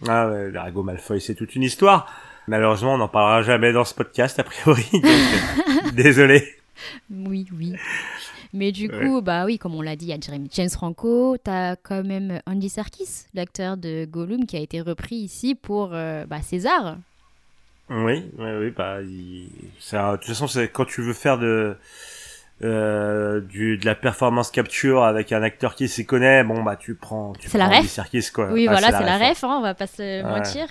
Ah 0.08 0.28
ouais, 0.30 0.52
Drago 0.52 0.84
Malfoy, 0.84 1.22
c'est 1.22 1.36
toute 1.36 1.56
une 1.56 1.64
histoire. 1.64 2.12
Malheureusement, 2.48 2.94
on 2.96 2.98
n'en 2.98 3.08
parlera 3.08 3.42
jamais 3.44 3.72
dans 3.72 3.86
ce 3.86 3.94
podcast, 3.94 4.38
a 4.40 4.44
priori. 4.44 4.86
donc, 4.94 5.94
désolé. 5.94 6.48
Oui, 7.10 7.48
oui. 7.58 7.76
Mais 8.54 8.72
du 8.72 8.88
Ouais. 8.88 9.00
coup, 9.08 9.22
bah 9.22 9.46
oui, 9.46 9.58
comme 9.58 9.74
on 9.76 9.82
l'a 9.82 9.96
dit, 9.96 10.06
il 10.06 10.10
y 10.10 10.14
a 10.14 10.20
Jeremy 10.20 10.50
James 10.54 10.70
Franco, 10.70 11.38
t'as 11.44 11.76
quand 11.76 12.04
même 12.04 12.40
Andy 12.46 12.70
Serkis, 12.70 13.26
l'acteur 13.34 13.78
de 13.78 14.06
Gollum, 14.06 14.46
qui 14.46 14.58
a 14.58 14.60
été 14.60 14.80
repris 14.82 15.16
ici 15.16 15.56
pour 15.56 15.92
euh, 15.94 16.26
bah, 16.28 16.42
César. 16.42 16.98
Oui, 17.90 18.26
oui, 18.38 18.50
oui, 18.60 18.70
bah, 18.76 19.02
il- 19.02 19.50
ça, 19.80 20.12
de 20.14 20.18
toute 20.18 20.28
façon, 20.28 20.48
c'est 20.48 20.68
quand 20.70 20.86
tu 20.86 21.02
veux 21.02 21.14
faire 21.14 21.38
de, 21.40 21.76
euh, 22.64 23.42
du, 23.42 23.78
de 23.78 23.86
la 23.86 23.96
performance 23.96 24.52
capture 24.52 25.04
avec 25.04 25.32
un 25.32 25.42
acteur 25.44 25.76
qui 25.76 25.88
s'y 25.90 26.06
connaît, 26.06 26.44
bon, 26.44 26.62
bah, 26.64 26.76
tu 26.76 26.96
prends, 26.96 27.34
tu 27.34 27.50
C'est 27.50 27.58
la 27.58 27.68
prends 27.68 27.80
Andy 27.80 27.88
Serkis, 27.88 28.30
quoi. 28.34 28.52
Oui, 28.52 28.68
Ah, 28.68 28.74
voilà, 28.74 28.88
c'est 28.98 29.04
la 29.06 29.16
hein. 29.16 29.30
ref, 29.30 29.44
hein, 29.44 29.56
on 29.58 29.62
va 29.62 29.74
pas 29.74 29.88
se 29.88 30.02
Ouais. 30.02 30.24
mentir. 30.24 30.68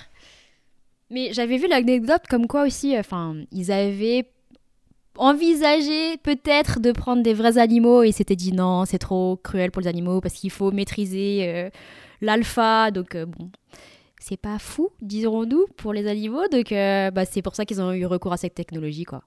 Mais 1.13 1.31
j'avais 1.31 1.57
vu 1.57 1.67
l'anecdote 1.67 2.23
comme 2.27 2.47
quoi 2.47 2.63
aussi, 2.63 2.97
enfin, 2.97 3.35
ils 3.51 3.71
avaient 3.71 4.25
envisagé 5.15 6.17
peut-être 6.17 6.79
de 6.79 6.91
prendre 6.91 7.21
des 7.21 7.35
vrais 7.35 7.59
animaux 7.59 8.01
et 8.01 8.07
ils 8.07 8.13
s'étaient 8.13 8.35
dit 8.35 8.51
non, 8.51 8.85
c'est 8.85 8.97
trop 8.97 9.39
cruel 9.43 9.69
pour 9.69 9.83
les 9.83 9.87
animaux 9.87 10.21
parce 10.21 10.33
qu'il 10.33 10.49
faut 10.49 10.71
maîtriser 10.71 11.41
euh, 11.43 11.69
l'alpha, 12.19 12.89
donc 12.89 13.13
euh, 13.13 13.27
bon. 13.27 13.51
C'est 14.19 14.37
pas 14.37 14.57
fou, 14.57 14.89
dirons-nous, 15.01 15.65
pour 15.77 15.93
les 15.93 16.07
animaux, 16.07 16.47
donc 16.51 16.71
euh, 16.71 17.11
bah, 17.11 17.25
c'est 17.25 17.43
pour 17.43 17.55
ça 17.55 17.65
qu'ils 17.65 17.79
ont 17.79 17.93
eu 17.93 18.07
recours 18.07 18.33
à 18.33 18.37
cette 18.37 18.55
technologie, 18.55 19.03
quoi. 19.03 19.21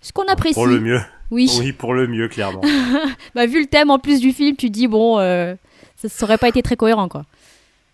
Ce 0.00 0.12
qu'on 0.12 0.24
apprécie. 0.24 0.54
Pour 0.54 0.66
le 0.66 0.80
mieux. 0.80 1.00
Oui. 1.30 1.48
Oui, 1.60 1.72
pour 1.72 1.94
le 1.94 2.06
mieux, 2.08 2.26
clairement. 2.28 2.62
Bah, 3.34 3.46
vu 3.46 3.60
le 3.60 3.66
thème 3.66 3.90
en 3.90 3.98
plus 3.98 4.18
du 4.18 4.32
film, 4.32 4.56
tu 4.56 4.70
dis, 4.70 4.88
bon, 4.88 5.18
euh, 5.18 5.54
ça, 5.94 6.08
ça 6.08 6.24
aurait 6.24 6.38
pas 6.38 6.48
été 6.48 6.62
très 6.62 6.76
cohérent, 6.76 7.08
quoi. 7.08 7.24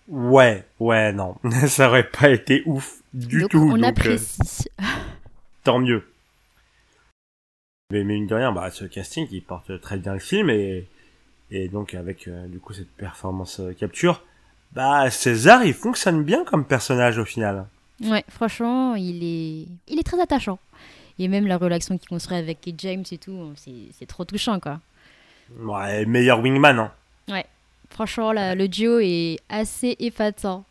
Ouais, 0.08 0.64
ouais, 0.80 1.12
non. 1.12 1.36
ça 1.68 1.88
aurait 1.88 2.08
pas 2.08 2.30
été 2.30 2.62
ouf 2.66 3.02
du 3.14 3.42
donc, 3.42 3.50
tout. 3.50 3.58
on 3.58 3.76
donc, 3.76 3.84
euh, 3.84 3.88
apprécie. 3.88 4.68
tant 5.64 5.78
mieux. 5.78 6.06
Mais 7.92 8.02
mine 8.04 8.26
de 8.26 8.34
rien, 8.34 8.52
bah, 8.52 8.70
ce 8.70 8.84
casting, 8.84 9.28
il 9.30 9.42
porte 9.42 9.80
très 9.80 9.96
bien 9.96 10.12
le 10.14 10.18
film 10.18 10.50
et, 10.50 10.86
et 11.50 11.68
donc 11.68 11.94
avec, 11.94 12.26
euh, 12.26 12.46
du 12.48 12.58
coup, 12.58 12.72
cette 12.72 12.90
performance 12.90 13.60
euh, 13.60 13.72
capture, 13.72 14.24
bah, 14.72 15.08
César, 15.10 15.64
il 15.64 15.74
fonctionne 15.74 16.24
bien 16.24 16.44
comme 16.44 16.64
personnage 16.64 17.18
au 17.18 17.24
final. 17.24 17.66
Ouais, 18.02 18.24
franchement, 18.28 18.94
il 18.96 19.22
est, 19.22 19.68
il 19.88 19.98
est 19.98 20.02
très 20.02 20.20
attachant. 20.20 20.58
Et 21.18 21.28
même 21.28 21.46
la 21.46 21.56
relation 21.56 21.96
qu'il 21.96 22.08
construit 22.08 22.36
avec 22.36 22.58
James 22.76 23.04
et 23.10 23.16
tout, 23.16 23.52
c'est 23.56 24.06
trop 24.06 24.24
touchant, 24.26 24.60
quoi. 24.60 24.80
Ouais, 25.58 26.04
meilleur 26.04 26.40
wingman, 26.40 26.78
hein. 26.78 26.92
Franchement, 27.90 28.32
la- 28.32 28.54
le 28.54 28.68
duo 28.68 28.98
est 29.00 29.38
assez 29.48 29.96
épatant. 30.00 30.64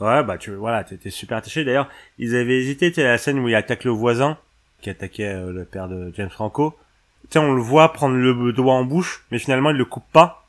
Ouais, 0.00 0.22
bah, 0.24 0.38
tu, 0.38 0.50
voilà, 0.54 0.82
t'étais 0.84 1.10
super 1.10 1.38
attaché. 1.38 1.64
D'ailleurs, 1.64 1.88
ils 2.18 2.34
avaient 2.34 2.58
hésité, 2.58 2.90
tu 2.90 2.96
sais, 2.96 3.04
la 3.04 3.18
scène 3.18 3.38
où 3.38 3.48
il 3.48 3.54
attaque 3.54 3.84
le 3.84 3.90
voisin, 3.92 4.38
qui 4.80 4.90
attaquait 4.90 5.28
euh, 5.34 5.52
le 5.52 5.64
père 5.64 5.88
de 5.88 6.12
James 6.16 6.30
Franco. 6.30 6.76
Tu 7.24 7.28
sais, 7.34 7.38
on 7.38 7.54
le 7.54 7.60
voit 7.62 7.92
prendre 7.92 8.16
le 8.16 8.52
doigt 8.52 8.74
en 8.74 8.84
bouche, 8.84 9.24
mais 9.30 9.38
finalement, 9.38 9.70
il 9.70 9.76
le 9.76 9.84
coupe 9.84 10.04
pas. 10.12 10.46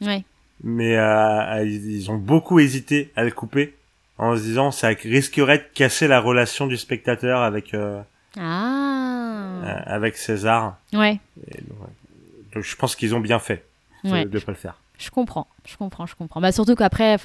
Ouais. 0.00 0.24
mais 0.64 0.96
euh, 0.96 1.62
ils 1.64 1.90
ils 1.92 2.10
ont 2.10 2.16
beaucoup 2.16 2.58
hésité 2.58 3.12
à 3.16 3.22
le 3.24 3.30
couper 3.30 3.74
en 4.16 4.34
se 4.34 4.40
disant 4.40 4.70
ça 4.70 4.88
risquerait 4.88 5.58
de 5.58 5.64
casser 5.74 6.08
la 6.08 6.20
relation 6.20 6.66
du 6.66 6.78
spectateur 6.78 7.42
avec 7.42 7.74
euh, 7.74 8.00
Ah. 8.38 9.60
euh, 9.62 9.80
avec 9.84 10.16
César. 10.16 10.78
Ouais, 10.94 11.20
Et 11.46 11.56
ouais. 11.56 12.54
Donc, 12.54 12.64
je 12.64 12.76
pense 12.76 12.96
qu'ils 12.96 13.14
ont 13.14 13.20
bien 13.20 13.38
fait 13.38 13.62
ouais. 14.04 14.24
de 14.24 14.38
pas 14.38 14.52
le 14.52 14.58
faire. 14.58 14.80
Je 14.98 15.10
comprends, 15.10 15.46
je 15.66 15.76
comprends, 15.76 16.06
je 16.06 16.14
comprends. 16.14 16.40
Bah, 16.40 16.52
surtout 16.52 16.74
qu'après, 16.74 17.16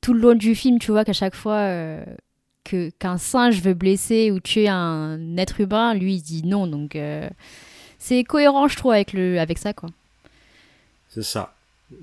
tout 0.00 0.12
le 0.12 0.20
long 0.20 0.34
du 0.34 0.54
film, 0.54 0.78
tu 0.78 0.90
vois 0.90 1.04
qu'à 1.04 1.12
chaque 1.12 1.34
fois 1.34 1.56
euh, 1.56 2.04
que 2.64 2.90
qu'un 2.98 3.18
singe 3.18 3.60
veut 3.62 3.74
blesser 3.74 4.30
ou 4.30 4.40
tuer 4.40 4.68
un 4.68 5.36
être 5.36 5.60
humain, 5.60 5.94
lui, 5.94 6.16
il 6.16 6.22
dit 6.22 6.42
non. 6.44 6.66
Donc, 6.66 6.96
euh, 6.96 7.28
c'est 7.98 8.22
cohérent, 8.24 8.68
je 8.68 8.76
trouve, 8.76 8.92
avec, 8.92 9.12
le, 9.12 9.38
avec 9.40 9.58
ça, 9.58 9.72
quoi. 9.72 9.88
C'est 11.08 11.24
ça. 11.24 11.54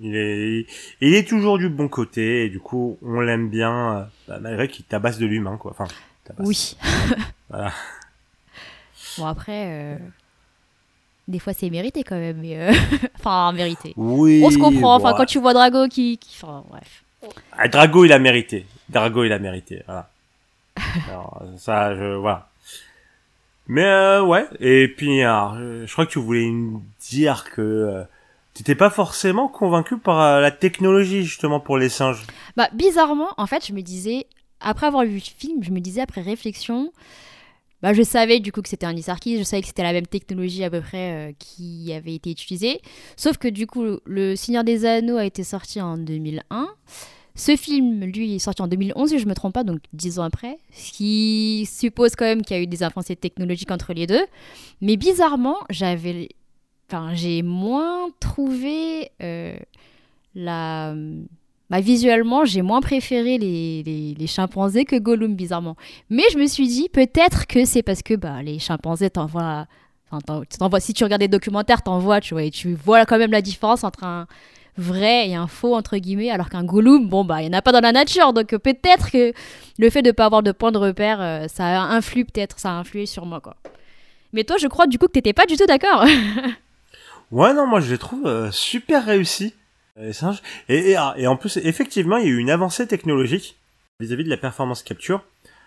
Il 0.02 0.16
est 0.16 0.66
il 1.00 1.14
est 1.14 1.26
toujours 1.26 1.58
du 1.58 1.70
bon 1.70 1.88
côté 1.88 2.44
et 2.44 2.50
du 2.50 2.60
coup 2.60 2.98
on 3.02 3.22
l'aime 3.22 3.50
bien 3.50 4.00
euh, 4.00 4.04
bah, 4.28 4.38
malgré 4.42 4.68
qu'il 4.68 4.84
tabasse 4.84 5.18
de 5.18 5.26
l'humain 5.26 5.56
quoi. 5.56 5.72
Enfin 5.72 5.86
tabasse. 6.26 6.46
Oui. 6.46 6.78
Voilà. 7.50 7.72
Bon, 9.18 9.26
après, 9.26 9.66
euh, 9.68 9.98
des 11.28 11.40
fois, 11.40 11.54
c'est 11.54 11.70
mérité 11.70 12.04
quand 12.04 12.18
même. 12.18 12.38
Mais 12.38 12.58
euh, 12.58 12.72
enfin, 13.20 13.52
mérité. 13.54 13.94
Oui. 13.96 14.42
On 14.44 14.52
se 14.52 14.58
comprend. 14.58 14.96
Enfin, 14.96 15.14
quand 15.16 15.26
tu 15.26 15.40
vois 15.40 15.54
Drago 15.54 15.88
qui. 15.88 16.18
qui... 16.18 16.38
Enfin, 16.42 16.64
bref. 16.70 17.04
Ah, 17.52 17.68
Drago, 17.68 18.06
il 18.06 18.14
a 18.14 18.20
mérité. 18.20 18.66
Drago, 18.90 19.24
il 19.24 19.32
a 19.32 19.40
mérité. 19.40 19.84
Voilà. 19.86 20.10
Alors, 21.10 21.44
ça, 21.58 21.96
je, 21.96 22.16
voilà. 22.16 22.48
Mais 23.68 23.84
euh, 23.84 24.24
ouais. 24.24 24.46
Et 24.60 24.88
puis, 24.88 25.22
alors, 25.22 25.56
je 25.58 25.92
crois 25.92 26.06
que 26.06 26.12
tu 26.12 26.20
voulais 26.20 26.50
me 26.50 26.80
dire 27.02 27.46
que 27.54 27.62
euh, 27.62 28.04
t'étais 28.54 28.76
pas 28.76 28.90
forcément 28.90 29.48
convaincu 29.48 29.98
par 29.98 30.22
euh, 30.22 30.40
la 30.40 30.52
technologie 30.52 31.24
justement 31.24 31.60
pour 31.60 31.78
les 31.78 31.90
singes. 31.90 32.24
Bah, 32.56 32.70
bizarrement, 32.74 33.30
en 33.38 33.46
fait, 33.46 33.66
je 33.66 33.74
me 33.74 33.82
disais. 33.82 34.26
Après 34.60 34.88
avoir 34.88 35.04
vu 35.04 35.16
le 35.16 35.20
film, 35.20 35.64
je 35.64 35.70
me 35.70 35.80
disais, 35.80 36.02
après 36.02 36.22
réflexion. 36.22 36.92
Bah, 37.82 37.94
je 37.94 38.02
savais 38.02 38.40
du 38.40 38.52
coup 38.52 38.62
que 38.62 38.70
c'était 38.70 38.86
un 38.86 38.98
Sarkis, 39.02 39.38
je 39.38 39.44
savais 39.44 39.62
que 39.62 39.68
c'était 39.68 39.84
la 39.84 39.94
même 39.94 40.08
technologie 40.08 40.64
à 40.64 40.70
peu 40.70 40.82
près 40.82 41.30
euh, 41.30 41.34
qui 41.38 41.94
avait 41.94 42.16
été 42.16 42.32
utilisée. 42.32 42.82
Sauf 43.16 43.38
que 43.38 43.48
du 43.48 43.68
coup, 43.68 44.00
Le 44.06 44.36
Seigneur 44.36 44.64
des 44.64 44.86
Anneaux 44.86 45.18
a 45.18 45.26
été 45.26 45.44
sorti 45.44 45.80
en 45.80 45.98
2001. 45.98 46.68
Ce 47.36 47.56
film, 47.56 48.04
lui, 48.04 48.36
est 48.36 48.40
sorti 48.40 48.64
en 48.64 48.68
2011, 48.68 49.10
si 49.10 49.20
je 49.20 49.28
me 49.28 49.36
trompe 49.36 49.54
pas, 49.54 49.64
donc 49.64 49.80
10 49.94 50.18
ans 50.18 50.24
après. 50.24 50.58
Ce 50.72 50.92
qui 50.92 51.68
suppose 51.72 52.16
quand 52.16 52.26
même 52.26 52.42
qu'il 52.42 52.58
y 52.58 52.60
a 52.60 52.64
eu 52.64 52.68
des 52.68 52.82
avancées 52.82 53.16
technologiques 53.16 53.70
entre 53.70 53.94
les 53.94 54.08
deux. 54.08 54.26
Mais 54.82 54.98
bizarrement, 54.98 55.58
j'avais. 55.70 56.30
Enfin, 56.90 57.14
j'ai 57.14 57.44
moins 57.44 58.10
trouvé 58.20 59.12
euh, 59.22 59.56
la. 60.34 60.96
Bah, 61.70 61.82
visuellement, 61.82 62.46
j'ai 62.46 62.62
moins 62.62 62.80
préféré 62.80 63.38
les, 63.38 64.16
les, 64.18 64.28
chimpanzés 64.28 64.86
que 64.86 64.96
Gollum, 64.96 65.36
bizarrement. 65.36 65.76
Mais 66.10 66.24
je 66.32 66.38
me 66.38 66.48
suis 66.48 66.68
dit, 66.68 66.88
peut-être 66.88 67.46
que 67.46 67.66
c'est 67.66 67.84
parce 67.84 68.02
que 68.02 68.14
bah, 68.14 68.42
les 68.42 68.58
chimpanzés 68.60 69.10
t'envoient. 69.10 69.68
Enfin, 70.10 70.80
si 70.80 70.94
tu 70.94 71.04
regardes 71.04 71.22
des 71.22 71.28
documentaires, 71.28 71.82
t'en 71.82 72.00
vois, 72.00 72.22
tu 72.22 72.34
vois, 72.34 72.44
et 72.44 72.52
tu 72.52 72.74
vois 72.74 73.06
quand 73.06 73.18
même 73.18 73.32
la 73.32 73.42
différence 73.42 73.84
entre 73.84 74.06
un 74.06 74.28
vrai 74.78 75.28
et 75.28 75.36
un 75.36 75.48
faux 75.48 75.76
entre 75.76 75.98
guillemets, 75.98 76.30
alors 76.30 76.50
qu'un 76.50 76.64
Gollum, 76.64 77.10
bon 77.10 77.26
bah 77.26 77.42
il 77.42 77.48
y 77.48 77.50
en 77.50 77.54
a 77.54 77.62
pas 77.62 77.72
dans 77.72 77.82
la 77.82 77.92
nature, 77.92 78.32
donc 78.32 78.56
peut-être 78.56 79.12
que 79.12 79.34
le 79.80 79.90
fait 79.90 80.02
de 80.02 80.12
pas 80.12 80.26
avoir 80.26 80.44
de 80.44 80.52
point 80.52 80.72
de 80.72 80.78
repère, 80.78 81.20
euh, 81.20 81.48
ça 81.48 81.66
a 81.66 81.96
influé 81.96 82.24
peut-être, 82.24 82.60
ça 82.60 82.70
a 82.70 82.74
influé 82.74 83.06
sur 83.06 83.26
moi 83.26 83.42
quoi. 83.42 83.56
Mais 84.34 84.44
toi, 84.44 84.58
je 84.60 84.68
crois 84.68 84.88
du 84.88 85.00
coup 85.00 85.08
que 85.08 85.14
t'étais 85.14 85.34
pas 85.34 85.46
du 85.46 85.58
tout 85.58 85.66
d'accord. 85.66 86.06
ouais 87.32 87.54
non, 87.54 87.66
moi 87.66 87.80
je 87.80 87.92
les 87.92 87.98
trouve 87.98 88.28
euh, 88.28 88.52
super 88.52 89.06
réussis 89.06 89.54
les 90.00 90.14
singes. 90.14 90.42
Ah, 90.70 91.14
et, 91.18 91.28
en 91.28 91.36
plus, 91.36 91.58
effectivement, 91.58 92.18
il 92.18 92.26
y 92.26 92.28
a 92.28 92.32
eu 92.32 92.38
une 92.38 92.50
avancée 92.50 92.88
technologique 92.88 93.58
vis-à-vis 94.00 94.24
de 94.24 94.30
la 94.30 94.38
performance 94.38 94.84
capture. 94.84 95.24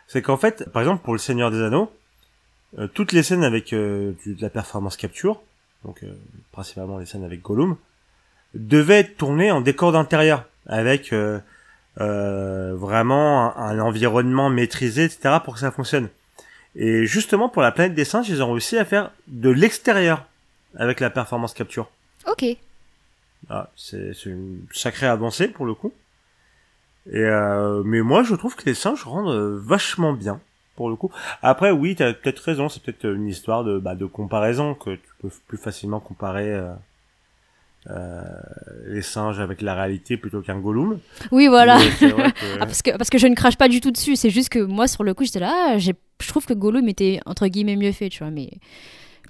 C'est 0.06 0.22
qu'en 0.22 0.36
fait, 0.36 0.68
par 0.70 0.82
exemple, 0.82 1.02
pour 1.02 1.12
le 1.12 1.18
Seigneur 1.18 1.50
des 1.50 1.62
Anneaux, 1.62 1.92
toutes 2.94 3.12
les 3.12 3.22
scènes 3.22 3.44
avec 3.44 3.70
de 3.72 4.14
la 4.40 4.50
performance 4.50 4.96
capture, 4.96 5.40
donc 5.84 6.04
principalement 6.52 6.98
les 6.98 7.06
scènes 7.06 7.24
avec 7.24 7.42
Gollum, 7.42 7.76
devait 8.54 9.00
être 9.00 9.16
tourné 9.16 9.50
en 9.50 9.60
décor 9.60 9.92
d'intérieur 9.92 10.44
avec 10.66 11.12
euh, 11.12 11.38
euh, 12.00 12.74
vraiment 12.76 13.56
un, 13.56 13.78
environnement 13.78 14.50
maîtrisé, 14.50 15.04
etc. 15.04 15.36
pour 15.44 15.54
que 15.54 15.60
ça 15.60 15.70
fonctionne. 15.70 16.08
Et 16.76 17.06
justement 17.06 17.48
pour 17.48 17.62
la 17.62 17.72
planète 17.72 17.94
des 17.94 18.04
singes, 18.04 18.28
ils 18.28 18.42
ont 18.42 18.52
réussi 18.52 18.78
à 18.78 18.84
faire 18.84 19.10
de 19.26 19.50
l'extérieur 19.50 20.26
avec 20.76 21.00
la 21.00 21.10
performance 21.10 21.52
capture. 21.52 21.90
Ok. 22.28 22.44
Ah, 23.48 23.70
c'est 23.76 24.12
une 24.26 24.64
sacrée 24.72 25.06
avancée 25.06 25.48
pour 25.48 25.66
le 25.66 25.74
coup. 25.74 25.92
Et 27.10 27.18
euh, 27.18 27.82
mais 27.84 28.02
moi 28.02 28.22
je 28.22 28.34
trouve 28.34 28.54
que 28.54 28.66
les 28.66 28.74
singes 28.74 29.04
rendent 29.04 29.58
vachement 29.58 30.12
bien 30.12 30.40
pour 30.76 30.90
le 30.90 30.96
coup. 30.96 31.10
Après 31.42 31.70
oui, 31.70 31.96
t'as 31.96 32.12
peut-être 32.12 32.40
raison, 32.40 32.68
c'est 32.68 32.82
peut-être 32.82 33.06
une 33.06 33.28
histoire 33.28 33.64
de 33.64 33.78
bah, 33.78 33.94
de 33.94 34.06
comparaison 34.06 34.74
que 34.74 34.90
tu 34.90 35.08
peux 35.20 35.30
plus 35.48 35.58
facilement 35.58 36.00
comparer 36.00 36.60
euh, 37.88 38.24
les 38.88 39.00
singes 39.00 39.40
avec 39.40 39.62
la 39.62 39.74
réalité 39.74 40.18
plutôt 40.18 40.42
qu'un 40.42 40.58
Gollum. 40.58 40.98
Oui, 41.32 41.48
voilà. 41.48 41.78
Ah, 42.60 42.66
parce, 42.66 42.82
que, 42.82 42.96
parce 42.96 43.08
que 43.08 43.18
je 43.18 43.26
ne 43.26 43.34
crache 43.34 43.56
pas 43.56 43.68
du 43.68 43.80
tout 43.80 43.90
dessus. 43.90 44.16
C'est 44.16 44.30
juste 44.30 44.50
que 44.50 44.58
moi, 44.58 44.86
sur 44.86 45.02
le 45.02 45.14
coup, 45.14 45.24
j'étais 45.24 45.40
là, 45.40 45.52
ah, 45.70 45.78
je 45.78 45.92
trouve 46.28 46.44
que 46.44 46.52
Gollum 46.52 46.88
était 46.88 47.20
entre 47.24 47.46
guillemets 47.46 47.76
mieux 47.76 47.92
fait, 47.92 48.08
tu 48.08 48.18
vois. 48.18 48.30
Mais 48.30 48.50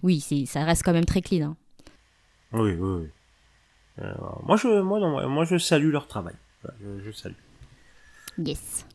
oui, 0.03 0.21
ça 0.47 0.65
reste 0.65 0.83
quand 0.85 0.93
même 0.93 1.05
très 1.05 1.21
clean. 1.21 1.51
Hein. 1.51 1.57
Oui, 2.53 2.73
oui, 2.73 3.03
oui. 3.03 3.09
Euh, 3.99 4.13
moi, 4.45 4.57
je, 4.57 4.81
moi, 4.81 5.01
non, 5.01 5.29
moi, 5.29 5.45
je 5.45 5.59
salue 5.59 5.91
leur 5.91 6.07
travail. 6.07 6.35
Je, 6.65 7.05
je 7.05 7.11
salue. 7.11 7.35
Yes. 8.39 8.87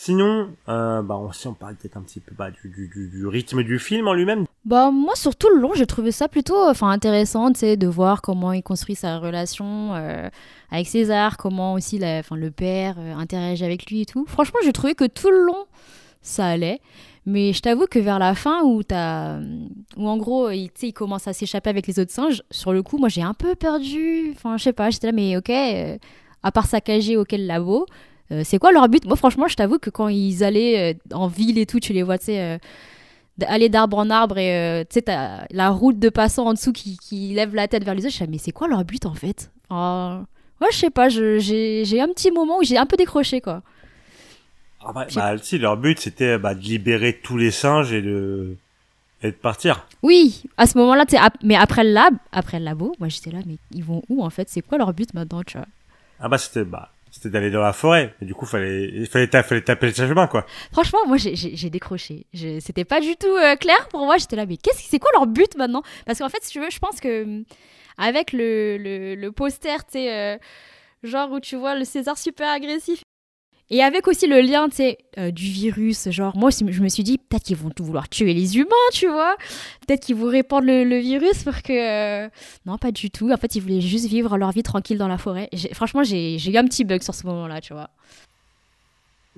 Sinon, 0.00 0.54
euh, 0.68 1.02
bah, 1.02 1.16
on, 1.16 1.32
si 1.32 1.48
on 1.48 1.54
parle 1.54 1.74
peut-être 1.74 1.96
un 1.96 2.02
petit 2.02 2.20
peu 2.20 2.32
bah, 2.32 2.52
du, 2.52 2.68
du, 2.68 2.88
du, 2.88 3.26
rythme 3.26 3.64
du 3.64 3.80
film 3.80 4.06
en 4.06 4.14
lui-même. 4.14 4.44
Bah 4.64 4.92
moi, 4.92 5.16
sur 5.16 5.34
tout 5.34 5.48
le 5.52 5.60
long, 5.60 5.74
j'ai 5.74 5.86
trouvé 5.86 6.12
ça 6.12 6.28
plutôt 6.28 6.56
enfin 6.68 6.88
intéressant, 6.90 7.50
de 7.50 7.86
voir 7.88 8.22
comment 8.22 8.52
il 8.52 8.62
construit 8.62 8.94
sa 8.94 9.18
relation 9.18 9.96
euh, 9.96 10.28
avec 10.70 10.86
César, 10.86 11.36
comment 11.36 11.74
aussi 11.74 11.98
la, 11.98 12.22
le 12.30 12.50
père 12.52 12.94
euh, 13.00 13.12
interagit 13.16 13.64
avec 13.64 13.90
lui 13.90 14.02
et 14.02 14.06
tout. 14.06 14.24
Franchement, 14.28 14.60
j'ai 14.62 14.72
trouvé 14.72 14.94
que 14.94 15.04
tout 15.04 15.32
le 15.32 15.44
long, 15.44 15.66
ça 16.28 16.46
allait. 16.46 16.80
Mais 17.26 17.52
je 17.52 17.60
t'avoue 17.60 17.86
que 17.86 17.98
vers 17.98 18.18
la 18.18 18.34
fin, 18.34 18.62
où, 18.62 18.80
as, 18.90 19.38
où 19.96 20.08
en 20.08 20.16
gros, 20.16 20.50
il, 20.50 20.70
il 20.82 20.92
commence 20.92 21.28
à 21.28 21.32
s'échapper 21.32 21.68
avec 21.68 21.86
les 21.86 21.98
autres 21.98 22.12
singes, 22.12 22.42
sur 22.50 22.72
le 22.72 22.82
coup, 22.82 22.96
moi, 22.96 23.08
j'ai 23.08 23.22
un 23.22 23.34
peu 23.34 23.54
perdu. 23.54 24.32
Enfin, 24.34 24.56
je 24.56 24.64
sais 24.64 24.72
pas, 24.72 24.88
j'étais 24.90 25.08
là, 25.08 25.12
mais 25.12 25.36
ok, 25.36 25.50
à 26.42 26.52
part 26.52 26.66
saccager 26.66 27.16
auquel 27.16 27.46
labo, 27.46 27.86
euh, 28.30 28.42
c'est 28.44 28.58
quoi 28.58 28.72
leur 28.72 28.88
but? 28.88 29.04
Moi, 29.06 29.16
franchement, 29.16 29.48
je 29.48 29.56
t'avoue 29.56 29.78
que 29.78 29.90
quand 29.90 30.08
ils 30.08 30.44
allaient 30.44 30.94
euh, 30.94 31.14
en 31.16 31.28
ville 31.28 31.58
et 31.58 31.66
tout, 31.66 31.80
tu 31.80 31.92
les 31.92 32.02
vois, 32.02 32.18
tu 32.18 32.26
sais, 32.26 32.40
euh, 32.40 32.58
aller 33.46 33.68
d'arbre 33.68 33.98
en 33.98 34.10
arbre 34.10 34.38
et 34.38 34.84
tu 34.90 35.00
sais, 35.00 35.16
la 35.50 35.70
route 35.70 35.98
de 35.98 36.08
passants 36.08 36.46
en 36.46 36.54
dessous 36.54 36.72
qui, 36.72 36.96
qui 36.98 37.34
lève 37.34 37.54
la 37.54 37.68
tête 37.68 37.84
vers 37.84 37.94
les 37.94 38.04
autres. 38.04 38.14
Je 38.14 38.24
me 38.24 38.30
mais 38.30 38.38
c'est 38.38 38.52
quoi 38.52 38.68
leur 38.68 38.84
but 38.84 39.06
en 39.06 39.14
fait? 39.14 39.50
Ouais, 39.70 40.68
je 40.72 40.76
sais 40.76 40.90
pas, 40.90 41.08
j'ai 41.08 42.00
un 42.00 42.08
petit 42.08 42.32
moment 42.32 42.58
où 42.58 42.64
j'ai 42.64 42.76
un 42.76 42.86
peu 42.86 42.96
décroché 42.96 43.40
quoi. 43.40 43.62
Ah 44.84 44.92
bah, 44.92 45.06
bah, 45.14 45.38
si, 45.38 45.58
leur 45.58 45.76
but 45.76 45.98
c'était 45.98 46.38
bah, 46.38 46.54
de 46.54 46.60
libérer 46.60 47.14
tous 47.14 47.36
les 47.36 47.50
singes 47.50 47.92
et 47.92 48.02
de 48.02 48.56
et 49.22 49.32
de 49.32 49.36
partir. 49.36 49.86
Oui, 50.02 50.44
à 50.56 50.66
ce 50.66 50.78
moment-là, 50.78 51.04
mais 51.42 51.56
après 51.56 51.82
le 51.82 51.90
lab, 51.90 52.14
après 52.30 52.60
le 52.60 52.64
labo, 52.64 52.94
moi 53.00 53.08
j'étais 53.08 53.32
là, 53.32 53.40
mais 53.46 53.56
ils 53.72 53.82
vont 53.82 54.02
où 54.08 54.24
en 54.24 54.30
fait? 54.30 54.48
C'est 54.48 54.62
quoi 54.62 54.78
leur 54.78 54.92
but 54.92 55.12
maintenant, 55.14 55.42
tu 55.42 55.58
vois? 55.58 55.66
Ah 56.20 56.28
bah 56.28 56.38
c'était 56.38 56.64
bah 56.64 56.92
c'était 57.10 57.30
d'aller 57.30 57.50
dans 57.50 57.62
la 57.62 57.72
forêt. 57.72 58.14
Et 58.20 58.24
du 58.24 58.34
coup, 58.34 58.46
fallait, 58.46 58.90
il 58.92 59.06
fallait, 59.06 59.26
fallait 59.42 59.62
taper 59.62 59.88
le 59.88 59.94
chemin, 59.94 60.26
quoi. 60.26 60.46
Franchement, 60.72 61.00
moi, 61.06 61.16
j'ai 61.18 61.70
décroché. 61.70 62.26
C'était 62.60 62.84
pas 62.84 63.00
du 63.00 63.16
tout 63.16 63.26
euh, 63.26 63.56
clair 63.56 63.88
pour 63.88 64.04
moi. 64.04 64.18
J'étais 64.18 64.36
là, 64.36 64.46
mais 64.46 64.56
qu'est-ce, 64.56 64.82
c'est 64.88 64.98
quoi 64.98 65.10
leur 65.14 65.26
but 65.26 65.56
maintenant? 65.56 65.82
Parce 66.06 66.18
qu'en 66.18 66.28
fait, 66.28 66.42
si 66.42 66.52
tu 66.52 66.60
veux, 66.60 66.70
je 66.70 66.78
pense 66.78 67.00
que 67.00 67.42
avec 67.96 68.32
le, 68.32 68.76
le, 68.78 69.14
le 69.14 69.32
poster, 69.32 69.78
tu 69.84 69.92
sais, 69.92 70.14
euh, 70.14 70.38
genre 71.02 71.32
où 71.32 71.40
tu 71.40 71.56
vois 71.56 71.74
le 71.74 71.84
César 71.84 72.16
super 72.16 72.48
agressif 72.48 73.02
et 73.70 73.82
avec 73.82 74.08
aussi 74.08 74.26
le 74.26 74.40
lien, 74.40 74.68
tu 74.68 74.76
sais, 74.76 74.98
euh, 75.18 75.30
du 75.30 75.44
virus, 75.44 76.08
genre, 76.10 76.34
moi 76.36 76.48
aussi, 76.48 76.64
je 76.68 76.82
me 76.82 76.88
suis 76.88 77.02
dit, 77.02 77.18
peut-être 77.18 77.42
qu'ils 77.42 77.56
vont 77.56 77.68
tout 77.68 77.84
vouloir 77.84 78.08
tuer 78.08 78.32
les 78.32 78.56
humains, 78.56 78.68
tu 78.92 79.08
vois. 79.08 79.36
Peut-être 79.86 80.00
qu'ils 80.06 80.16
vont 80.16 80.28
répandre 80.28 80.66
le, 80.66 80.98
virus 80.98 81.42
pour 81.42 81.60
que... 81.62 81.72
Euh, 82.24 82.28
non, 82.64 82.78
pas 82.78 82.92
du 82.92 83.10
tout. 83.10 83.30
En 83.30 83.36
fait, 83.36 83.56
ils 83.56 83.60
voulaient 83.60 83.82
juste 83.82 84.06
vivre 84.06 84.38
leur 84.38 84.52
vie 84.52 84.62
tranquille 84.62 84.96
dans 84.96 85.08
la 85.08 85.18
forêt. 85.18 85.50
Franchement, 85.74 86.02
j'ai 86.02 86.36
eu 86.36 86.56
un 86.56 86.64
petit 86.64 86.84
bug 86.84 87.02
sur 87.02 87.14
ce 87.14 87.26
moment-là, 87.26 87.60
tu 87.60 87.74
vois. 87.74 87.90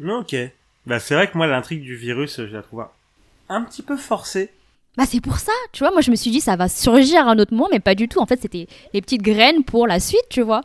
Ok. 0.03 0.37
Bah, 0.87 1.01
c'est 1.01 1.15
vrai 1.15 1.29
que 1.29 1.37
moi, 1.37 1.49
l'intrigue 1.49 1.83
du 1.83 1.97
virus, 1.97 2.37
je 2.37 2.55
la 2.55 2.63
trouve 2.63 2.87
un 3.49 3.63
petit 3.65 3.83
peu 3.83 3.97
forcée. 3.97 4.51
Bah, 4.97 5.05
c'est 5.07 5.21
pour 5.21 5.39
ça, 5.39 5.53
tu 5.73 5.81
vois. 5.83 5.91
Moi, 5.91 6.03
je 6.03 6.11
me 6.13 6.17
suis 6.17 6.31
dit, 6.31 6.41
ça 6.41 6.55
va 6.55 6.69
surgir 6.69 7.27
à 7.27 7.33
un 7.33 7.39
autre 7.39 7.53
moment, 7.53 7.69
mais 7.73 7.81
pas 7.81 7.97
du 7.97 8.07
tout. 8.07 8.21
En 8.21 8.27
fait, 8.27 8.41
c'était 8.41 8.69
les 8.95 9.03
petites 9.03 9.23
graines 9.23 9.65
pour 9.65 9.89
la 9.89 9.99
suite, 9.99 10.27
tu 10.31 10.43
vois. 10.43 10.63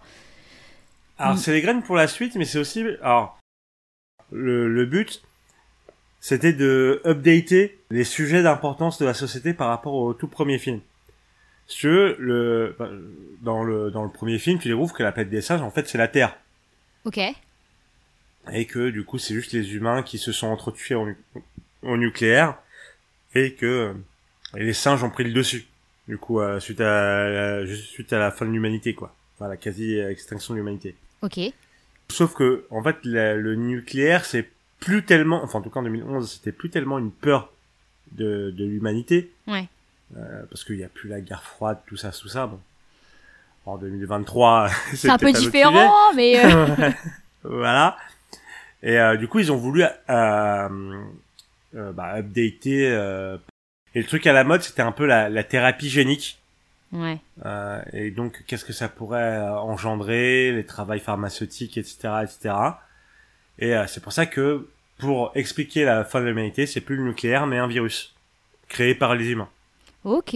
Alors, 1.17 1.33
mm. 1.33 1.37
c'est 1.37 1.51
les 1.51 1.61
graines 1.61 1.81
pour 1.81 1.95
la 1.95 2.07
suite, 2.07 2.35
mais 2.35 2.45
c'est 2.45 2.59
aussi... 2.59 2.85
Alors, 3.01 3.39
le, 4.35 4.85
but, 4.85 5.21
c'était 6.19 6.53
de 6.53 7.01
updater 7.05 7.77
les 7.89 8.03
sujets 8.03 8.43
d'importance 8.43 8.99
de 8.99 9.05
la 9.05 9.13
société 9.13 9.53
par 9.53 9.69
rapport 9.69 9.93
au 9.93 10.13
tout 10.13 10.27
premier 10.27 10.57
film. 10.57 10.81
Si 11.67 11.77
tu 11.79 11.87
veux, 11.87 12.15
le, 12.19 12.75
bah, 12.77 12.89
dans 13.41 13.63
le, 13.63 13.89
dans 13.91 14.03
le 14.03 14.11
premier 14.11 14.37
film, 14.37 14.59
tu 14.59 14.67
découvres 14.67 14.93
que 14.93 15.03
la 15.03 15.11
planète 15.11 15.31
des 15.31 15.41
singes, 15.41 15.61
en 15.61 15.71
fait, 15.71 15.87
c'est 15.87 15.97
la 15.97 16.07
Terre. 16.07 16.37
Ok. 17.05 17.19
Et 18.51 18.65
que, 18.65 18.89
du 18.89 19.03
coup, 19.03 19.17
c'est 19.17 19.33
juste 19.33 19.53
les 19.53 19.73
humains 19.73 20.03
qui 20.03 20.17
se 20.17 20.31
sont 20.31 20.47
entretués 20.47 20.95
en, 20.95 21.11
au 21.81 21.97
nucléaire. 21.97 22.57
Et 23.33 23.53
que 23.53 23.93
les 24.53 24.73
singes 24.73 25.03
ont 25.03 25.09
pris 25.09 25.23
le 25.23 25.33
dessus. 25.33 25.65
Du 26.07 26.17
coup, 26.17 26.39
euh, 26.39 26.59
suite, 26.59 26.81
à, 26.81 27.65
suite 27.65 28.13
à 28.13 28.19
la 28.19 28.31
fin 28.31 28.45
de 28.45 28.51
l'humanité, 28.51 28.93
quoi. 28.93 29.15
Enfin, 29.35 29.49
la 29.49 29.57
quasi-extinction 29.57 30.53
de 30.53 30.59
l'humanité. 30.59 30.95
Ok. 31.21 31.39
Sauf 32.09 32.33
que, 32.33 32.65
en 32.69 32.83
fait, 32.83 32.97
le 33.03 33.55
nucléaire, 33.55 34.25
c'est 34.25 34.49
plus 34.79 35.03
tellement, 35.03 35.43
enfin, 35.43 35.59
en 35.59 35.61
tout 35.61 35.69
cas 35.69 35.79
en 35.79 35.83
2011, 35.83 36.29
c'était 36.29 36.51
plus 36.51 36.69
tellement 36.69 36.99
une 36.99 37.11
peur 37.11 37.51
de, 38.11 38.53
de 38.55 38.65
l'humanité. 38.65 39.31
Ouais. 39.47 39.67
Euh, 40.17 40.43
parce 40.49 40.63
qu'il 40.63 40.77
n'y 40.77 40.83
a 40.83 40.89
plus 40.89 41.09
la 41.09 41.21
guerre 41.21 41.43
froide, 41.43 41.79
tout 41.87 41.97
ça, 41.97 42.11
tout 42.11 42.27
ça. 42.27 42.47
Bon. 42.47 42.59
En 43.65 43.77
2023, 43.77 44.69
c'est 44.93 45.09
un 45.09 45.17
peu 45.17 45.31
différent, 45.31 46.13
mais. 46.15 46.45
Euh... 46.45 46.91
voilà. 47.43 47.97
Et 48.83 48.99
euh, 48.99 49.17
du 49.17 49.27
coup, 49.27 49.39
ils 49.39 49.51
ont 49.51 49.57
voulu 49.57 49.83
euh, 49.83 50.69
euh 51.75 51.91
bah, 51.91 52.17
updater. 52.17 52.87
Euh, 52.91 53.37
et 53.95 53.99
le 53.99 54.05
truc 54.05 54.27
à 54.27 54.33
la 54.33 54.43
mode, 54.43 54.61
c'était 54.61 54.83
un 54.83 54.91
peu 54.91 55.05
la, 55.05 55.29
la 55.29 55.43
thérapie 55.43 55.89
génique. 55.89 56.39
Ouais. 56.95 57.19
Euh, 57.45 57.81
et 57.93 58.11
donc, 58.11 58.43
qu'est-ce 58.47 58.65
que 58.65 58.73
ça 58.73 58.89
pourrait 58.89 59.37
euh, 59.37 59.53
engendrer, 59.53 60.51
les 60.51 60.65
travails 60.65 60.99
pharmaceutiques, 60.99 61.77
etc., 61.77 61.97
etc. 62.23 62.55
Et 63.59 63.75
euh, 63.75 63.85
c'est 63.87 64.01
pour 64.01 64.13
ça 64.13 64.25
que, 64.25 64.67
pour 64.97 65.31
expliquer 65.35 65.83
la 65.83 66.03
fin 66.03 66.21
de 66.21 66.25
l'humanité, 66.25 66.65
c'est 66.65 66.81
plus 66.81 66.95
le 66.95 67.03
nucléaire, 67.03 67.47
mais 67.47 67.57
un 67.57 67.67
virus 67.67 68.15
créé 68.67 68.95
par 68.95 69.15
les 69.15 69.31
humains. 69.31 69.49
Ok. 70.03 70.35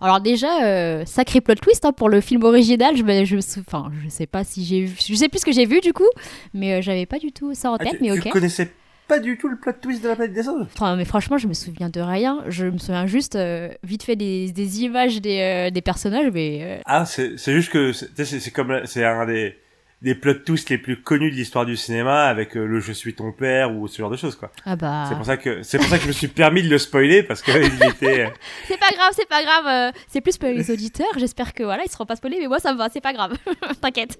Alors 0.00 0.20
déjà, 0.20 0.64
euh, 0.64 1.04
sacré 1.04 1.40
plot 1.40 1.56
twist 1.56 1.84
hein, 1.84 1.92
pour 1.92 2.08
le 2.08 2.20
film 2.20 2.44
original. 2.44 2.96
Je, 2.96 3.02
me, 3.02 3.24
je, 3.24 3.36
enfin, 3.60 3.90
je 4.02 4.08
sais 4.08 4.26
pas 4.26 4.44
si 4.44 4.64
j'ai 4.64 4.84
vu, 4.84 4.96
je 4.96 5.14
sais 5.14 5.28
plus 5.28 5.40
ce 5.40 5.44
que 5.44 5.52
j'ai 5.52 5.66
vu 5.66 5.80
du 5.80 5.92
coup, 5.92 6.08
mais 6.54 6.82
j'avais 6.82 7.06
pas 7.06 7.18
du 7.18 7.32
tout 7.32 7.54
ça 7.54 7.70
en 7.70 7.76
ah, 7.76 7.84
tête. 7.84 8.00
mais 8.00 8.12
ok. 8.12 8.22
Tu 8.22 8.30
connaissais 8.30 8.70
pas 9.08 9.18
du 9.18 9.38
tout 9.38 9.48
le 9.48 9.56
plot 9.56 9.72
twist 9.80 10.02
de 10.02 10.08
la 10.08 10.14
planète 10.14 10.34
des 10.34 10.42
singes. 10.42 10.66
mais 10.96 11.04
franchement, 11.04 11.38
je 11.38 11.48
me 11.48 11.54
souviens 11.54 11.88
de 11.88 12.00
rien. 12.00 12.44
Je 12.48 12.66
me 12.66 12.78
souviens 12.78 13.06
juste 13.06 13.36
euh, 13.36 13.70
vite 13.82 14.02
fait 14.02 14.16
des, 14.16 14.52
des 14.52 14.82
images 14.82 15.20
des, 15.20 15.40
euh, 15.40 15.70
des 15.70 15.80
personnages, 15.80 16.30
mais. 16.32 16.60
Euh, 16.62 16.82
ah, 16.84 17.06
c'est 17.06 17.36
juste 17.38 17.70
que 17.70 17.92
c'est 17.92 18.50
comme 18.52 18.82
c'est 18.84 19.04
un 19.04 19.26
des 19.26 19.58
des 20.00 20.14
plot 20.14 20.34
twists 20.34 20.70
les 20.70 20.78
plus 20.78 21.02
connus 21.02 21.32
de 21.32 21.34
l'histoire 21.34 21.66
du 21.66 21.76
cinéma 21.76 22.26
avec 22.26 22.54
le 22.54 22.78
je 22.78 22.92
suis 22.92 23.14
ton 23.14 23.32
père 23.32 23.74
ou 23.74 23.88
ce 23.88 23.98
genre 23.98 24.10
de 24.10 24.16
choses 24.16 24.36
quoi. 24.36 24.52
Ah 24.64 24.76
bah. 24.76 25.06
C'est 25.08 25.16
pour 25.16 25.26
ça 25.26 25.36
que 25.36 25.64
c'est 25.64 25.78
pour 25.78 25.88
ça 25.88 25.96
que 25.96 26.04
je 26.04 26.08
me 26.08 26.12
suis 26.12 26.28
permis 26.28 26.62
de 26.62 26.68
le 26.68 26.78
spoiler 26.78 27.24
parce 27.24 27.42
que 27.42 27.50
il 27.50 27.88
était. 27.88 28.32
c'est 28.68 28.78
pas 28.78 28.92
grave, 28.92 29.12
c'est 29.12 29.28
pas 29.28 29.42
grave. 29.42 29.92
c'est 30.06 30.20
plus 30.20 30.38
pour 30.38 30.50
les 30.50 30.70
auditeurs. 30.70 31.08
J'espère 31.16 31.52
que 31.52 31.64
voilà 31.64 31.82
ils 31.84 31.90
seront 31.90 32.06
pas 32.06 32.14
spoilés, 32.14 32.38
mais 32.38 32.46
moi 32.46 32.60
ça 32.60 32.72
me 32.72 32.78
va, 32.78 32.88
c'est 32.92 33.00
pas 33.00 33.12
grave. 33.12 33.36
T'inquiète. 33.80 34.18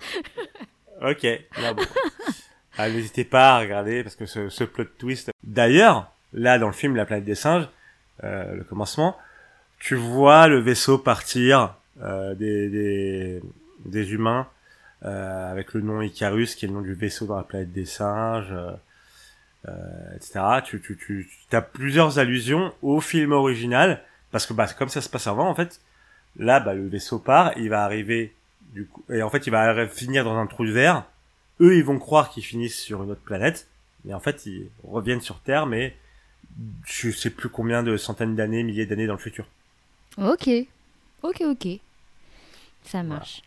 ok. 1.00 1.22
Là, 1.62 1.74
bon. 1.74 1.84
Ah, 2.78 2.88
n'hésitez 2.88 3.24
pas 3.24 3.56
à 3.56 3.58
regarder 3.58 4.02
parce 4.04 4.14
que 4.14 4.26
ce, 4.26 4.48
ce 4.48 4.64
plot 4.64 4.84
twist. 4.98 5.30
D'ailleurs, 5.42 6.12
là 6.32 6.58
dans 6.58 6.68
le 6.68 6.72
film 6.72 6.94
La 6.94 7.04
planète 7.04 7.24
des 7.24 7.34
singes, 7.34 7.68
euh, 8.24 8.54
le 8.54 8.64
commencement, 8.64 9.16
tu 9.78 9.96
vois 9.96 10.46
le 10.48 10.60
vaisseau 10.60 10.98
partir 10.98 11.74
euh, 12.02 12.34
des, 12.34 12.68
des, 12.68 13.42
des 13.84 14.12
humains 14.12 14.46
euh, 15.04 15.52
avec 15.52 15.74
le 15.74 15.80
nom 15.80 16.02
Icarus, 16.02 16.54
qui 16.54 16.64
est 16.64 16.68
le 16.68 16.74
nom 16.74 16.80
du 16.80 16.94
vaisseau 16.94 17.26
dans 17.26 17.36
la 17.36 17.42
planète 17.42 17.72
des 17.72 17.84
singes, 17.84 18.52
euh, 18.52 18.72
euh 19.68 20.16
etc. 20.16 20.40
Tu, 20.64 20.80
tu, 20.80 20.96
tu, 20.96 21.28
tu 21.50 21.56
as 21.56 21.62
plusieurs 21.62 22.18
allusions 22.18 22.72
au 22.82 23.00
film 23.00 23.32
original, 23.32 24.02
parce 24.32 24.46
que 24.46 24.52
bah, 24.52 24.66
comme 24.76 24.88
ça 24.88 25.00
se 25.00 25.08
passe 25.08 25.26
avant, 25.26 25.48
en 25.48 25.54
fait, 25.54 25.80
là, 26.36 26.60
bah, 26.60 26.74
le 26.74 26.88
vaisseau 26.88 27.18
part, 27.18 27.52
il 27.56 27.70
va 27.70 27.84
arriver, 27.84 28.34
du 28.72 28.86
coup, 28.86 29.04
et 29.10 29.22
en 29.22 29.30
fait, 29.30 29.46
il 29.46 29.50
va 29.50 29.86
finir 29.86 30.24
dans 30.24 30.36
un 30.36 30.46
trou 30.46 30.66
de 30.66 30.72
verre. 30.72 31.04
Eux, 31.60 31.76
ils 31.76 31.84
vont 31.84 31.98
croire 31.98 32.30
qu'ils 32.30 32.44
finissent 32.44 32.78
sur 32.78 33.02
une 33.02 33.10
autre 33.10 33.22
planète, 33.22 33.66
mais 34.04 34.14
en 34.14 34.20
fait, 34.20 34.46
ils 34.46 34.68
reviennent 34.84 35.20
sur 35.20 35.40
Terre, 35.40 35.66
mais 35.66 35.96
je 36.86 37.10
sais 37.10 37.30
plus 37.30 37.48
combien 37.48 37.82
de 37.82 37.96
centaines 37.96 38.36
d'années, 38.36 38.62
milliers 38.62 38.86
d'années 38.86 39.06
dans 39.06 39.14
le 39.14 39.18
futur. 39.18 39.46
Ok, 40.18 40.48
ok, 41.22 41.42
ok. 41.42 41.68
Ça 42.84 43.02
marche. 43.02 43.42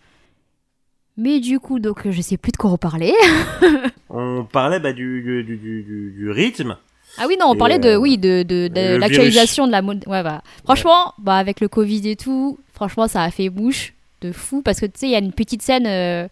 Mais 1.18 1.40
du 1.40 1.60
coup, 1.60 1.80
donc, 1.80 2.10
je 2.10 2.22
sais 2.22 2.38
plus 2.38 2.52
de 2.52 2.58
quoi 2.58 2.78
parlait. 2.78 3.14
on 4.10 4.46
parlait 4.46 4.80
bah, 4.80 4.94
du, 4.94 5.22
du, 5.22 5.58
du, 5.58 6.14
du, 6.16 6.32
rythme. 6.32 6.78
Ah 7.18 7.26
oui, 7.28 7.36
non, 7.40 7.48
on 7.50 7.56
parlait 7.56 7.80
de, 7.80 7.90
euh, 7.90 7.98
oui, 7.98 8.18
de, 8.18 8.44
de, 8.44 8.70
de 8.70 8.96
l'actualisation 8.96 9.68
de 9.68 9.72
la 9.72 9.82
mode. 9.82 10.04
Ouais, 10.08 10.24
bah. 10.24 10.42
Franchement, 10.64 11.14
bah, 11.18 11.36
avec 11.36 11.60
le 11.60 11.68
Covid 11.68 12.10
et 12.10 12.16
tout, 12.16 12.58
franchement, 12.74 13.08
ça 13.08 13.24
a 13.24 13.32
fait 13.32 13.50
bouche 13.50 13.94
de 14.22 14.32
fou 14.32 14.62
parce 14.62 14.80
que 14.80 14.86
tu 14.86 14.94
sais, 14.96 15.08
il 15.08 15.12
y 15.12 15.16
a 15.16 15.20
une 15.20 15.34
petite 15.34 15.62
scène, 15.62 15.86
euh, 15.88 16.28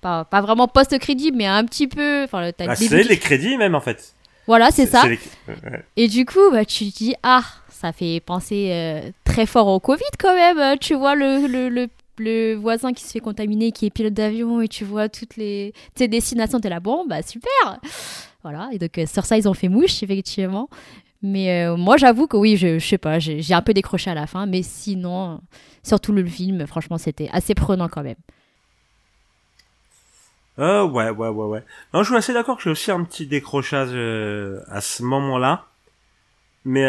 pas, 0.00 0.24
pas, 0.24 0.40
vraiment 0.40 0.68
post-crédit, 0.68 1.32
mais 1.32 1.46
un 1.46 1.64
petit 1.64 1.88
peu. 1.88 2.24
Enfin, 2.24 2.50
bah, 2.58 2.74
c'est 2.76 3.02
les 3.02 3.18
crédits 3.18 3.56
même 3.56 3.74
en 3.74 3.80
fait. 3.80 4.14
Voilà, 4.46 4.70
c'est 4.70 4.86
ça. 4.86 5.04
Et 5.96 6.08
du 6.08 6.24
coup, 6.24 6.50
bah, 6.50 6.64
tu 6.64 6.90
te 6.90 6.96
dis, 6.96 7.14
ah, 7.22 7.42
ça 7.68 7.92
fait 7.92 8.20
penser 8.20 8.70
euh, 8.72 9.10
très 9.24 9.44
fort 9.44 9.68
au 9.68 9.78
Covid 9.78 10.02
quand 10.18 10.34
même. 10.34 10.78
Tu 10.78 10.94
vois 10.94 11.14
le, 11.14 11.46
le, 11.46 11.68
le 11.68 11.88
le 12.18 12.54
voisin 12.54 12.92
qui 12.92 13.04
se 13.04 13.12
fait 13.12 13.20
contaminer, 13.20 13.72
qui 13.72 13.86
est 13.86 13.90
pilote 13.90 14.14
d'avion, 14.14 14.60
et 14.60 14.68
tu 14.68 14.84
vois 14.84 15.08
toutes 15.08 15.36
les 15.36 15.72
tes 15.94 16.08
destinations, 16.08 16.60
t'es 16.60 16.68
là, 16.68 16.80
bon, 16.80 17.06
bah 17.06 17.22
super 17.22 17.80
Voilà, 18.42 18.68
et 18.72 18.78
donc 18.78 18.96
euh, 18.98 19.06
sur 19.06 19.24
ça, 19.24 19.36
ils 19.38 19.48
ont 19.48 19.54
fait 19.54 19.68
mouche, 19.68 20.02
effectivement. 20.02 20.68
Mais 21.22 21.64
euh, 21.64 21.76
moi, 21.76 21.96
j'avoue 21.96 22.26
que 22.26 22.36
oui, 22.36 22.56
je, 22.56 22.78
je 22.78 22.86
sais 22.86 22.98
pas, 22.98 23.18
j'ai 23.18 23.54
un 23.54 23.62
peu 23.62 23.74
décroché 23.74 24.10
à 24.10 24.14
la 24.14 24.26
fin, 24.26 24.46
mais 24.46 24.62
sinon, 24.62 25.40
surtout 25.82 26.12
le 26.12 26.24
film, 26.24 26.66
franchement, 26.66 26.98
c'était 26.98 27.28
assez 27.32 27.54
prenant 27.54 27.88
quand 27.88 28.02
même. 28.02 28.16
Euh, 30.58 30.84
ouais, 30.84 31.10
ouais, 31.10 31.28
ouais, 31.28 31.46
ouais. 31.46 31.64
Non, 31.94 32.02
je 32.02 32.08
suis 32.08 32.16
assez 32.16 32.32
d'accord 32.32 32.56
que 32.56 32.62
j'ai 32.64 32.70
aussi 32.70 32.90
un 32.90 33.04
petit 33.04 33.26
décrochage 33.26 33.90
à 34.68 34.80
ce 34.80 35.02
moment-là. 35.02 35.66
Mais 36.64 36.86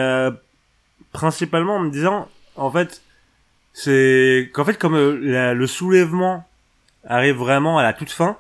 principalement 1.12 1.76
en 1.76 1.80
me 1.80 1.92
disant, 1.92 2.28
en 2.56 2.72
fait, 2.72 3.02
c'est 3.74 4.50
qu'en 4.54 4.66
fait 4.66 4.78
comme 4.78 4.96
euh, 4.96 5.54
le 5.54 5.68
soulèvement 5.68 6.46
arrive 7.06 7.36
vraiment 7.36 7.78
à 7.78 7.84
la 7.84 7.94
toute 7.94 8.12
fin 8.12 8.38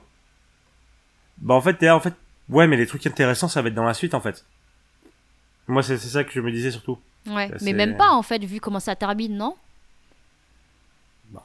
bah 1.37 1.53
en 1.53 1.61
fait 1.61 1.75
t'es 1.75 1.89
en 1.89 1.99
fait 1.99 2.13
ouais 2.49 2.67
mais 2.67 2.75
les 2.75 2.87
trucs 2.87 3.05
intéressants 3.07 3.47
ça 3.47 3.61
va 3.61 3.69
être 3.69 3.75
dans 3.75 3.85
la 3.85 3.93
suite 3.93 4.13
en 4.13 4.19
fait 4.19 4.45
moi 5.67 5.81
c'est 5.81 5.97
ça 5.97 6.23
que 6.23 6.31
je 6.31 6.41
me 6.41 6.51
disais 6.51 6.71
surtout 6.71 6.99
ouais 7.27 7.49
mais 7.61 7.73
même 7.73 7.95
pas 7.95 8.11
en 8.11 8.21
fait 8.21 8.43
vu 8.43 8.59
comment 8.59 8.79
ça 8.79 8.95
termine 8.95 9.37
non? 9.37 9.55
Bah 11.29 11.41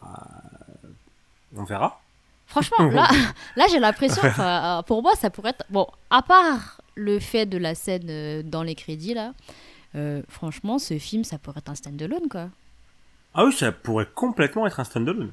on 1.56 1.62
verra 1.64 2.00
franchement 2.46 2.86
là 2.86 3.08
là 3.56 3.66
j'ai 3.70 3.78
l'impression 3.78 4.22
euh, 4.24 4.82
pour 4.82 5.02
moi 5.02 5.14
ça 5.16 5.30
pourrait 5.30 5.50
être 5.50 5.64
bon 5.70 5.86
à 6.10 6.22
part 6.22 6.80
le 6.94 7.18
fait 7.18 7.46
de 7.46 7.58
la 7.58 7.74
scène 7.74 8.06
euh, 8.08 8.42
dans 8.42 8.62
les 8.62 8.74
crédits 8.74 9.14
là 9.14 9.32
franchement 10.28 10.80
ce 10.80 10.98
film 10.98 11.22
ça 11.22 11.38
pourrait 11.38 11.58
être 11.58 11.70
un 11.70 11.76
stand-alone 11.76 12.28
quoi 12.28 12.48
ah 13.34 13.44
oui, 13.44 13.52
ça 13.52 13.72
pourrait 13.72 14.06
complètement 14.14 14.66
être 14.66 14.78
un 14.78 14.84
standalone. 14.84 15.32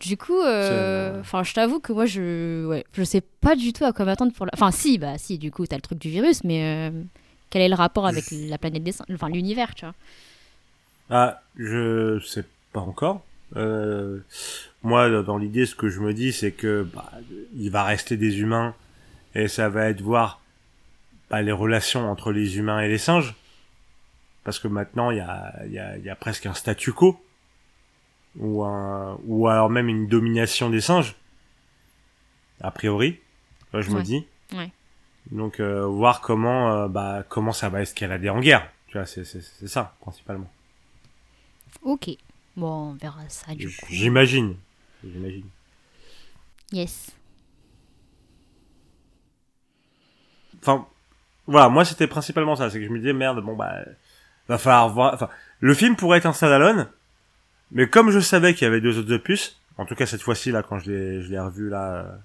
Du 0.00 0.16
coup, 0.16 0.40
euh, 0.40 1.20
enfin, 1.20 1.42
je 1.42 1.54
t'avoue 1.54 1.80
que 1.80 1.92
moi, 1.92 2.06
je, 2.06 2.66
ouais, 2.66 2.84
je 2.92 3.02
sais 3.02 3.20
pas 3.20 3.56
du 3.56 3.72
tout 3.72 3.84
à 3.84 3.92
quoi 3.92 4.04
m'attendre 4.04 4.32
pour 4.32 4.46
la. 4.46 4.50
Enfin, 4.54 4.70
si, 4.70 4.98
bah, 4.98 5.18
si, 5.18 5.38
du 5.38 5.50
coup, 5.50 5.66
t'as 5.66 5.76
le 5.76 5.82
truc 5.82 5.98
du 5.98 6.10
virus, 6.10 6.44
mais 6.44 6.90
euh, 6.90 7.02
quel 7.50 7.62
est 7.62 7.68
le 7.68 7.74
rapport 7.74 8.06
avec 8.06 8.24
la 8.32 8.58
planète 8.58 8.82
des 8.82 8.94
enfin, 9.12 9.28
l'univers, 9.28 9.74
tu 9.74 9.84
vois 9.84 9.94
Ah, 11.10 11.40
je 11.56 12.20
sais 12.20 12.44
pas 12.72 12.80
encore. 12.80 13.22
Euh, 13.56 14.20
moi, 14.82 15.22
dans 15.22 15.38
l'idée, 15.38 15.66
ce 15.66 15.74
que 15.74 15.88
je 15.88 16.00
me 16.00 16.14
dis, 16.14 16.32
c'est 16.32 16.52
que 16.52 16.86
bah, 16.94 17.10
il 17.54 17.70
va 17.70 17.84
rester 17.84 18.16
des 18.16 18.40
humains 18.40 18.74
et 19.34 19.48
ça 19.48 19.68
va 19.68 19.88
être 19.88 20.00
voir 20.00 20.40
bah, 21.30 21.42
les 21.42 21.52
relations 21.52 22.10
entre 22.10 22.32
les 22.32 22.58
humains 22.58 22.80
et 22.80 22.88
les 22.88 22.98
singes, 22.98 23.34
parce 24.44 24.58
que 24.58 24.68
maintenant, 24.68 25.10
il 25.10 25.18
y 25.18 25.20
a, 25.20 25.66
y, 25.66 25.78
a, 25.78 25.96
y 25.98 26.10
a 26.10 26.16
presque 26.16 26.46
un 26.46 26.54
statu 26.54 26.92
quo 26.92 27.20
ou 28.36 28.64
un, 28.64 29.18
ou 29.24 29.48
alors 29.48 29.70
même 29.70 29.88
une 29.88 30.06
domination 30.06 30.70
des 30.70 30.80
singes 30.80 31.16
a 32.60 32.70
priori. 32.70 33.18
Je 33.74 33.90
me 33.90 34.02
dis. 34.02 34.26
Donc 35.30 35.60
euh, 35.60 35.84
voir 35.84 36.22
comment 36.22 36.72
euh, 36.72 36.88
bah 36.88 37.22
comment 37.28 37.52
ça 37.52 37.68
va 37.68 37.82
escalader 37.82 38.30
en 38.30 38.40
guerre. 38.40 38.70
Tu 38.86 38.96
vois 38.96 39.04
c'est 39.04 39.24
c'est 39.24 39.68
ça 39.68 39.94
principalement. 40.00 40.50
Ok 41.82 42.08
bon 42.58 42.90
on 42.90 42.92
verra 42.94 43.28
ça 43.28 43.54
du 43.54 43.68
coup 43.68 43.86
j'imagine 43.88 44.56
j'imagine 45.04 45.46
yes 46.72 47.10
enfin 50.60 50.86
voilà 51.46 51.68
moi 51.68 51.84
c'était 51.84 52.06
principalement 52.06 52.56
ça 52.56 52.70
c'est 52.70 52.78
que 52.78 52.84
je 52.84 52.90
me 52.90 52.98
disais 52.98 53.12
merde 53.12 53.42
bon 53.42 53.56
bah 53.56 53.84
va 54.48 54.58
falloir 54.58 54.88
voir 54.90 55.14
enfin 55.14 55.28
le 55.60 55.74
film 55.74 55.96
pourrait 55.96 56.18
être 56.18 56.26
un 56.26 56.32
standalone 56.32 56.88
mais 57.70 57.88
comme 57.88 58.10
je 58.10 58.20
savais 58.20 58.54
qu'il 58.54 58.64
y 58.64 58.68
avait 58.68 58.80
deux 58.80 58.98
autres 58.98 59.12
opus, 59.12 59.60
en 59.76 59.84
tout 59.84 59.94
cas 59.94 60.06
cette 60.06 60.22
fois-ci 60.22 60.50
là 60.50 60.62
quand 60.62 60.78
je 60.78 60.90
l'ai 60.90 61.22
je 61.22 61.30
l'ai 61.30 61.38
revu 61.38 61.68
là 61.68 61.94
euh, 61.94 62.16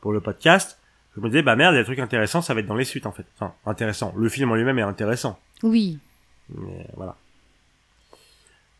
pour 0.00 0.12
le 0.12 0.20
podcast, 0.20 0.78
je 1.16 1.20
me 1.20 1.28
disais 1.28 1.42
bah 1.42 1.56
merde, 1.56 1.74
il 1.74 1.76
y 1.76 1.80
a 1.80 1.82
des 1.82 1.86
trucs 1.86 1.98
intéressants, 1.98 2.42
ça 2.42 2.54
va 2.54 2.60
être 2.60 2.66
dans 2.66 2.76
les 2.76 2.84
suites 2.84 3.06
en 3.06 3.12
fait. 3.12 3.26
Enfin, 3.36 3.54
intéressant. 3.66 4.14
Le 4.16 4.28
film 4.28 4.50
en 4.52 4.54
lui-même 4.54 4.78
est 4.78 4.82
intéressant. 4.82 5.38
Oui. 5.62 5.98
Mais 6.50 6.86
voilà. 6.96 7.16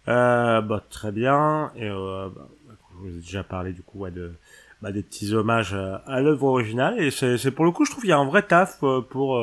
Euh, 0.06 0.60
bah 0.60 0.84
très 0.90 1.12
bien 1.12 1.72
et 1.76 1.88
euh, 1.88 2.28
bah, 2.28 2.46
je 2.68 3.08
vous 3.08 3.16
ai 3.16 3.20
déjà 3.20 3.42
parlé 3.42 3.72
du 3.72 3.82
coup 3.82 4.00
ouais, 4.00 4.10
de 4.10 4.34
bah, 4.82 4.92
des 4.92 5.02
petits 5.02 5.32
hommages 5.32 5.72
euh, 5.72 5.96
à 6.06 6.20
l'œuvre 6.20 6.44
originale 6.44 7.00
et 7.00 7.10
c'est 7.10 7.50
pour 7.50 7.64
le 7.64 7.70
coup 7.70 7.86
je 7.86 7.90
trouve 7.90 8.02
qu'il 8.02 8.10
y 8.10 8.12
a 8.12 8.18
un 8.18 8.26
vrai 8.26 8.42
taf 8.42 8.82
euh, 8.82 9.00
pour 9.00 9.42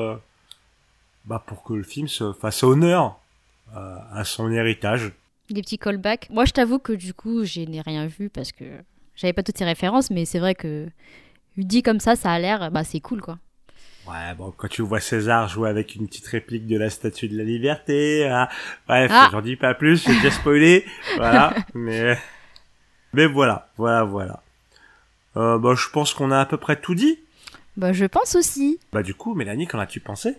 bah 1.26 1.44
pour 1.46 1.64
que 1.64 1.74
le 1.74 1.84
film 1.84 2.08
se 2.08 2.32
fasse 2.34 2.64
honneur 2.64 3.18
à 3.74 4.24
son 4.24 4.52
héritage 4.52 5.14
des 5.54 5.62
petits 5.62 5.78
callbacks. 5.78 6.30
Moi, 6.30 6.46
je 6.46 6.52
t'avoue 6.52 6.80
que 6.80 6.94
du 6.94 7.14
coup, 7.14 7.44
je 7.44 7.62
n'ai 7.62 7.82
rien 7.82 8.08
vu 8.08 8.30
parce 8.30 8.52
que 8.52 8.66
j'avais 9.16 9.34
pas 9.34 9.44
toutes 9.44 9.58
ces 9.58 9.66
références, 9.66 10.10
mais 10.10 10.26
c'est 10.26 10.40
vrai 10.40 10.56
que 10.56 10.88
dit 11.58 11.84
comme 11.84 12.00
ça, 12.00 12.16
ça 12.16 12.32
a 12.32 12.40
l'air, 12.40 12.72
bah, 12.72 12.84
c'est 12.84 13.00
cool, 13.00 13.22
quoi. 13.22 13.38
Ouais, 14.08 14.34
bon, 14.36 14.52
quand 14.56 14.68
tu 14.68 14.82
vois 14.82 15.00
César 15.00 15.48
jouer 15.48 15.70
avec 15.70 15.96
une 15.96 16.08
petite 16.08 16.28
réplique 16.28 16.66
de 16.68 16.78
la 16.78 16.90
Statue 16.90 17.28
de 17.28 17.38
la 17.38 17.44
Liberté, 17.44 18.28
hein, 18.28 18.48
bref, 18.88 19.12
ah. 19.14 19.30
j'en 19.32 19.42
dis 19.42 19.56
pas 19.56 19.74
plus, 19.74 20.04
j'ai 20.04 20.14
déjà 20.16 20.32
spoilé, 20.32 20.86
voilà, 21.18 21.54
mais, 21.76 22.18
mais 23.14 23.28
voilà, 23.28 23.70
voilà, 23.78 24.04
voilà. 24.04 24.42
Euh, 25.38 25.60
bah, 25.60 25.76
je 25.76 25.88
pense 25.90 26.14
qu'on 26.14 26.32
a 26.32 26.40
à 26.40 26.46
peu 26.46 26.58
près 26.58 26.76
tout 26.80 26.96
dit. 26.96 27.20
Bah, 27.78 27.94
je 27.94 28.06
pense 28.06 28.36
aussi. 28.36 28.80
Bah, 28.92 29.04
du 29.04 29.14
coup, 29.14 29.36
Mélanie, 29.36 29.68
qu'en 29.68 29.80
as-tu 29.80 30.00
pensé? 30.00 30.36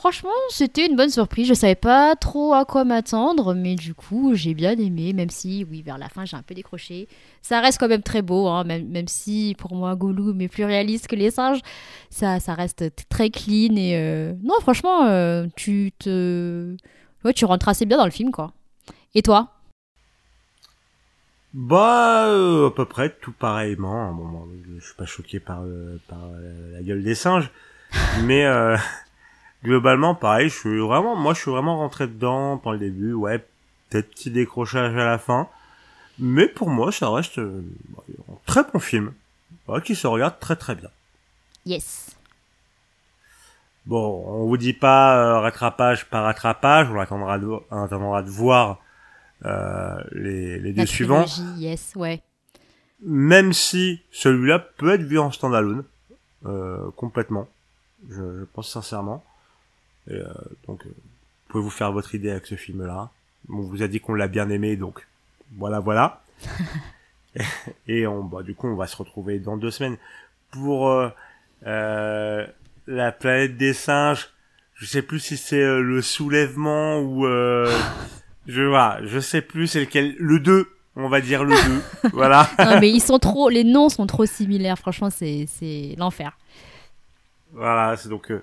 Franchement, 0.00 0.30
c'était 0.48 0.86
une 0.86 0.96
bonne 0.96 1.10
surprise. 1.10 1.46
Je 1.46 1.52
savais 1.52 1.74
pas 1.74 2.16
trop 2.16 2.54
à 2.54 2.64
quoi 2.64 2.84
m'attendre, 2.84 3.52
mais 3.52 3.74
du 3.74 3.92
coup, 3.92 4.34
j'ai 4.34 4.54
bien 4.54 4.72
aimé, 4.78 5.12
même 5.12 5.28
si, 5.28 5.66
oui, 5.70 5.82
vers 5.82 5.98
la 5.98 6.08
fin, 6.08 6.24
j'ai 6.24 6.38
un 6.38 6.42
peu 6.42 6.54
décroché. 6.54 7.06
Ça 7.42 7.60
reste 7.60 7.78
quand 7.78 7.86
même 7.86 8.02
très 8.02 8.22
beau, 8.22 8.48
hein, 8.48 8.64
même, 8.64 8.88
même 8.88 9.08
si 9.08 9.54
pour 9.58 9.74
moi, 9.74 9.96
Gollum 9.96 10.40
est 10.40 10.48
plus 10.48 10.64
réaliste 10.64 11.06
que 11.06 11.16
les 11.16 11.30
singes. 11.30 11.60
Ça, 12.08 12.40
ça 12.40 12.54
reste 12.54 12.90
très 13.10 13.28
clean 13.28 13.76
et 13.76 13.94
euh, 13.94 14.32
non, 14.42 14.54
franchement, 14.62 15.04
euh, 15.04 15.46
tu 15.54 15.92
te, 15.98 16.74
ouais, 17.26 17.34
tu 17.34 17.44
rentres 17.44 17.68
assez 17.68 17.84
bien 17.84 17.98
dans 17.98 18.06
le 18.06 18.10
film, 18.10 18.30
quoi. 18.30 18.54
Et 19.14 19.20
toi? 19.20 19.50
Bah, 21.52 22.26
euh, 22.26 22.68
à 22.68 22.70
peu 22.70 22.86
près 22.86 23.14
tout 23.20 23.32
pareillement. 23.32 24.14
Bon, 24.14 24.48
je 24.78 24.82
suis 24.82 24.94
pas 24.94 25.04
choqué 25.04 25.40
par, 25.40 25.62
par 26.08 26.30
la 26.72 26.80
gueule 26.80 27.02
des 27.02 27.14
singes, 27.14 27.50
mais 28.24 28.46
globalement, 29.62 30.14
pareil, 30.14 30.48
je 30.48 30.56
suis 30.56 30.78
vraiment, 30.78 31.16
moi, 31.16 31.34
je 31.34 31.40
suis 31.40 31.50
vraiment 31.50 31.78
rentré 31.78 32.06
dedans 32.06 32.58
pendant 32.58 32.74
le 32.74 32.78
début, 32.78 33.12
ouais, 33.12 33.38
peut-être 33.88 34.10
petit 34.10 34.30
décrochage 34.30 34.94
à 34.94 35.04
la 35.04 35.18
fin, 35.18 35.48
mais 36.18 36.48
pour 36.48 36.68
moi, 36.68 36.92
ça 36.92 37.10
reste 37.10 37.38
euh, 37.38 37.62
un 38.28 38.36
très 38.46 38.62
bon 38.64 38.78
film, 38.78 39.12
qui 39.84 39.94
se 39.94 40.06
regarde 40.06 40.38
très 40.40 40.56
très 40.56 40.74
bien. 40.74 40.90
Yes. 41.66 42.16
Bon, 43.86 44.24
on 44.26 44.46
vous 44.46 44.56
dit 44.56 44.72
pas 44.72 45.16
euh, 45.16 45.40
rattrapage 45.40 46.06
par 46.06 46.24
rattrapage, 46.24 46.88
on 46.90 46.98
attendra 46.98 47.38
de, 47.38 47.46
on 47.46 47.82
attendra 47.82 48.22
de 48.22 48.30
voir 48.30 48.78
euh, 49.44 49.96
les, 50.12 50.58
les 50.58 50.72
deux 50.72 50.86
suivants. 50.86 51.24
Yes, 51.56 51.92
ouais. 51.96 52.22
Même 53.02 53.52
si 53.52 54.02
celui-là 54.10 54.58
peut 54.58 54.92
être 54.92 55.02
vu 55.02 55.18
en 55.18 55.30
standalone, 55.30 55.84
euh, 56.46 56.90
complètement, 56.96 57.48
je, 58.08 58.40
je 58.40 58.44
pense 58.52 58.70
sincèrement. 58.70 59.24
Et, 60.08 60.14
euh, 60.14 60.26
donc, 60.66 60.86
euh, 60.86 60.88
vous 60.88 61.52
pouvez 61.52 61.64
vous 61.64 61.70
faire 61.70 61.92
votre 61.92 62.14
idée 62.14 62.30
avec 62.30 62.46
ce 62.46 62.54
film-là. 62.54 63.10
On 63.48 63.60
vous 63.60 63.82
a 63.82 63.88
dit 63.88 64.00
qu'on 64.00 64.14
l'a 64.14 64.28
bien 64.28 64.50
aimé, 64.50 64.76
donc 64.76 65.06
voilà, 65.56 65.80
voilà. 65.80 66.22
Et 67.86 68.06
on, 68.06 68.24
bah, 68.24 68.42
du 68.42 68.54
coup, 68.54 68.68
on 68.68 68.76
va 68.76 68.86
se 68.86 68.96
retrouver 68.96 69.38
dans 69.38 69.56
deux 69.56 69.70
semaines 69.70 69.96
pour 70.50 70.88
euh, 70.88 71.08
euh, 71.66 72.46
la 72.86 73.12
planète 73.12 73.56
des 73.56 73.72
singes. 73.72 74.30
Je 74.74 74.86
sais 74.86 75.02
plus 75.02 75.20
si 75.20 75.36
c'est 75.36 75.60
le 75.62 76.00
soulèvement 76.00 77.00
ou 77.00 77.26
euh, 77.26 77.70
je 78.46 78.62
vois, 78.62 78.98
je 79.04 79.18
sais 79.20 79.42
plus 79.42 79.66
c'est 79.66 79.80
lequel. 79.80 80.14
Le 80.18 80.40
2, 80.40 80.68
on 80.96 81.08
va 81.08 81.20
dire 81.20 81.44
le 81.44 81.54
2. 82.02 82.10
voilà. 82.12 82.48
Non, 82.58 82.80
mais 82.80 82.90
ils 82.90 83.02
sont 83.02 83.18
trop, 83.18 83.48
les 83.48 83.64
noms 83.64 83.88
sont 83.88 84.06
trop 84.06 84.26
similaires. 84.26 84.78
Franchement, 84.78 85.10
c'est 85.10 85.46
c'est 85.48 85.94
l'enfer. 85.98 86.36
Voilà, 87.52 87.96
c'est 87.96 88.08
donc 88.08 88.30
euh, 88.30 88.42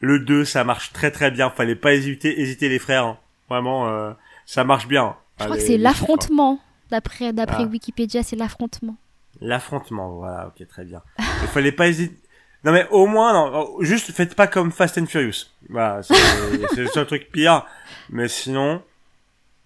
le 0.00 0.18
2, 0.20 0.44
ça 0.44 0.64
marche 0.64 0.92
très 0.92 1.10
très 1.10 1.30
bien. 1.30 1.50
Fallait 1.50 1.74
pas 1.76 1.94
hésiter, 1.94 2.40
hésiter 2.40 2.68
les 2.68 2.78
frères. 2.78 3.04
hein. 3.04 3.18
Vraiment, 3.48 3.88
euh, 3.88 4.12
ça 4.44 4.64
marche 4.64 4.88
bien. 4.88 5.16
Je 5.38 5.44
crois 5.44 5.56
que 5.56 5.62
c'est 5.62 5.78
l'affrontement. 5.78 6.58
D'après 6.90 7.32
d'après 7.32 7.62
Ah. 7.64 7.66
Wikipédia, 7.66 8.22
c'est 8.22 8.36
l'affrontement. 8.36 8.96
L'affrontement, 9.40 10.10
voilà, 10.16 10.48
ok, 10.48 10.66
très 10.68 10.84
bien. 10.84 11.02
Il 11.18 11.48
fallait 11.48 11.72
pas 11.72 11.88
hésiter. 11.88 12.16
Non 12.64 12.72
mais 12.72 12.86
au 12.90 13.06
moins, 13.06 13.32
non, 13.32 13.76
juste 13.80 14.10
faites 14.12 14.34
pas 14.34 14.46
comme 14.48 14.72
Fast 14.72 14.98
and 14.98 15.06
Furious. 15.06 15.46
Voilà, 15.68 16.02
c'est 16.02 16.14
c'est 16.74 16.82
le 16.82 16.86
seul 16.88 17.06
truc 17.06 17.30
pire. 17.30 17.64
Mais 18.10 18.28
sinon, 18.28 18.82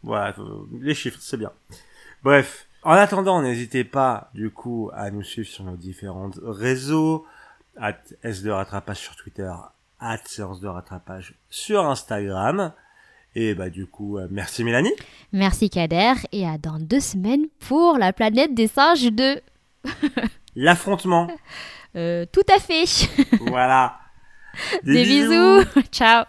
voilà, 0.02 0.34
euh, 0.38 0.66
les 0.80 0.94
chiffres, 0.94 1.18
c'est 1.20 1.36
bien. 1.36 1.52
Bref. 2.22 2.66
En 2.82 2.92
attendant, 2.92 3.42
n'hésitez 3.42 3.84
pas, 3.84 4.30
du 4.34 4.50
coup, 4.50 4.90
à 4.94 5.10
nous 5.10 5.22
suivre 5.22 5.46
sur 5.48 5.64
nos 5.64 5.76
différents 5.76 6.30
réseaux, 6.42 7.26
at 7.78 7.98
S 8.22 8.42
de 8.42 8.50
rattrapage 8.50 8.98
sur 8.98 9.14
Twitter, 9.16 9.52
at 10.00 10.20
séance 10.26 10.60
de 10.60 10.68
rattrapage 10.68 11.34
sur 11.48 11.86
Instagram. 11.86 12.72
Et 13.34 13.54
bah, 13.54 13.70
du 13.70 13.86
coup, 13.86 14.18
euh, 14.18 14.26
merci 14.30 14.64
Mélanie. 14.64 14.92
Merci 15.32 15.70
Kader 15.70 16.14
et 16.32 16.48
à 16.48 16.58
dans 16.58 16.78
deux 16.78 17.00
semaines 17.00 17.46
pour 17.60 17.96
la 17.98 18.12
planète 18.12 18.54
des 18.54 18.66
singes 18.66 19.12
2. 19.12 19.40
L'affrontement. 20.56 21.28
Euh, 21.96 22.26
tout 22.32 22.42
à 22.54 22.58
fait. 22.58 22.84
voilà. 23.40 23.98
Des 24.82 25.04
bisous. 25.04 25.62
Ciao. 25.92 26.24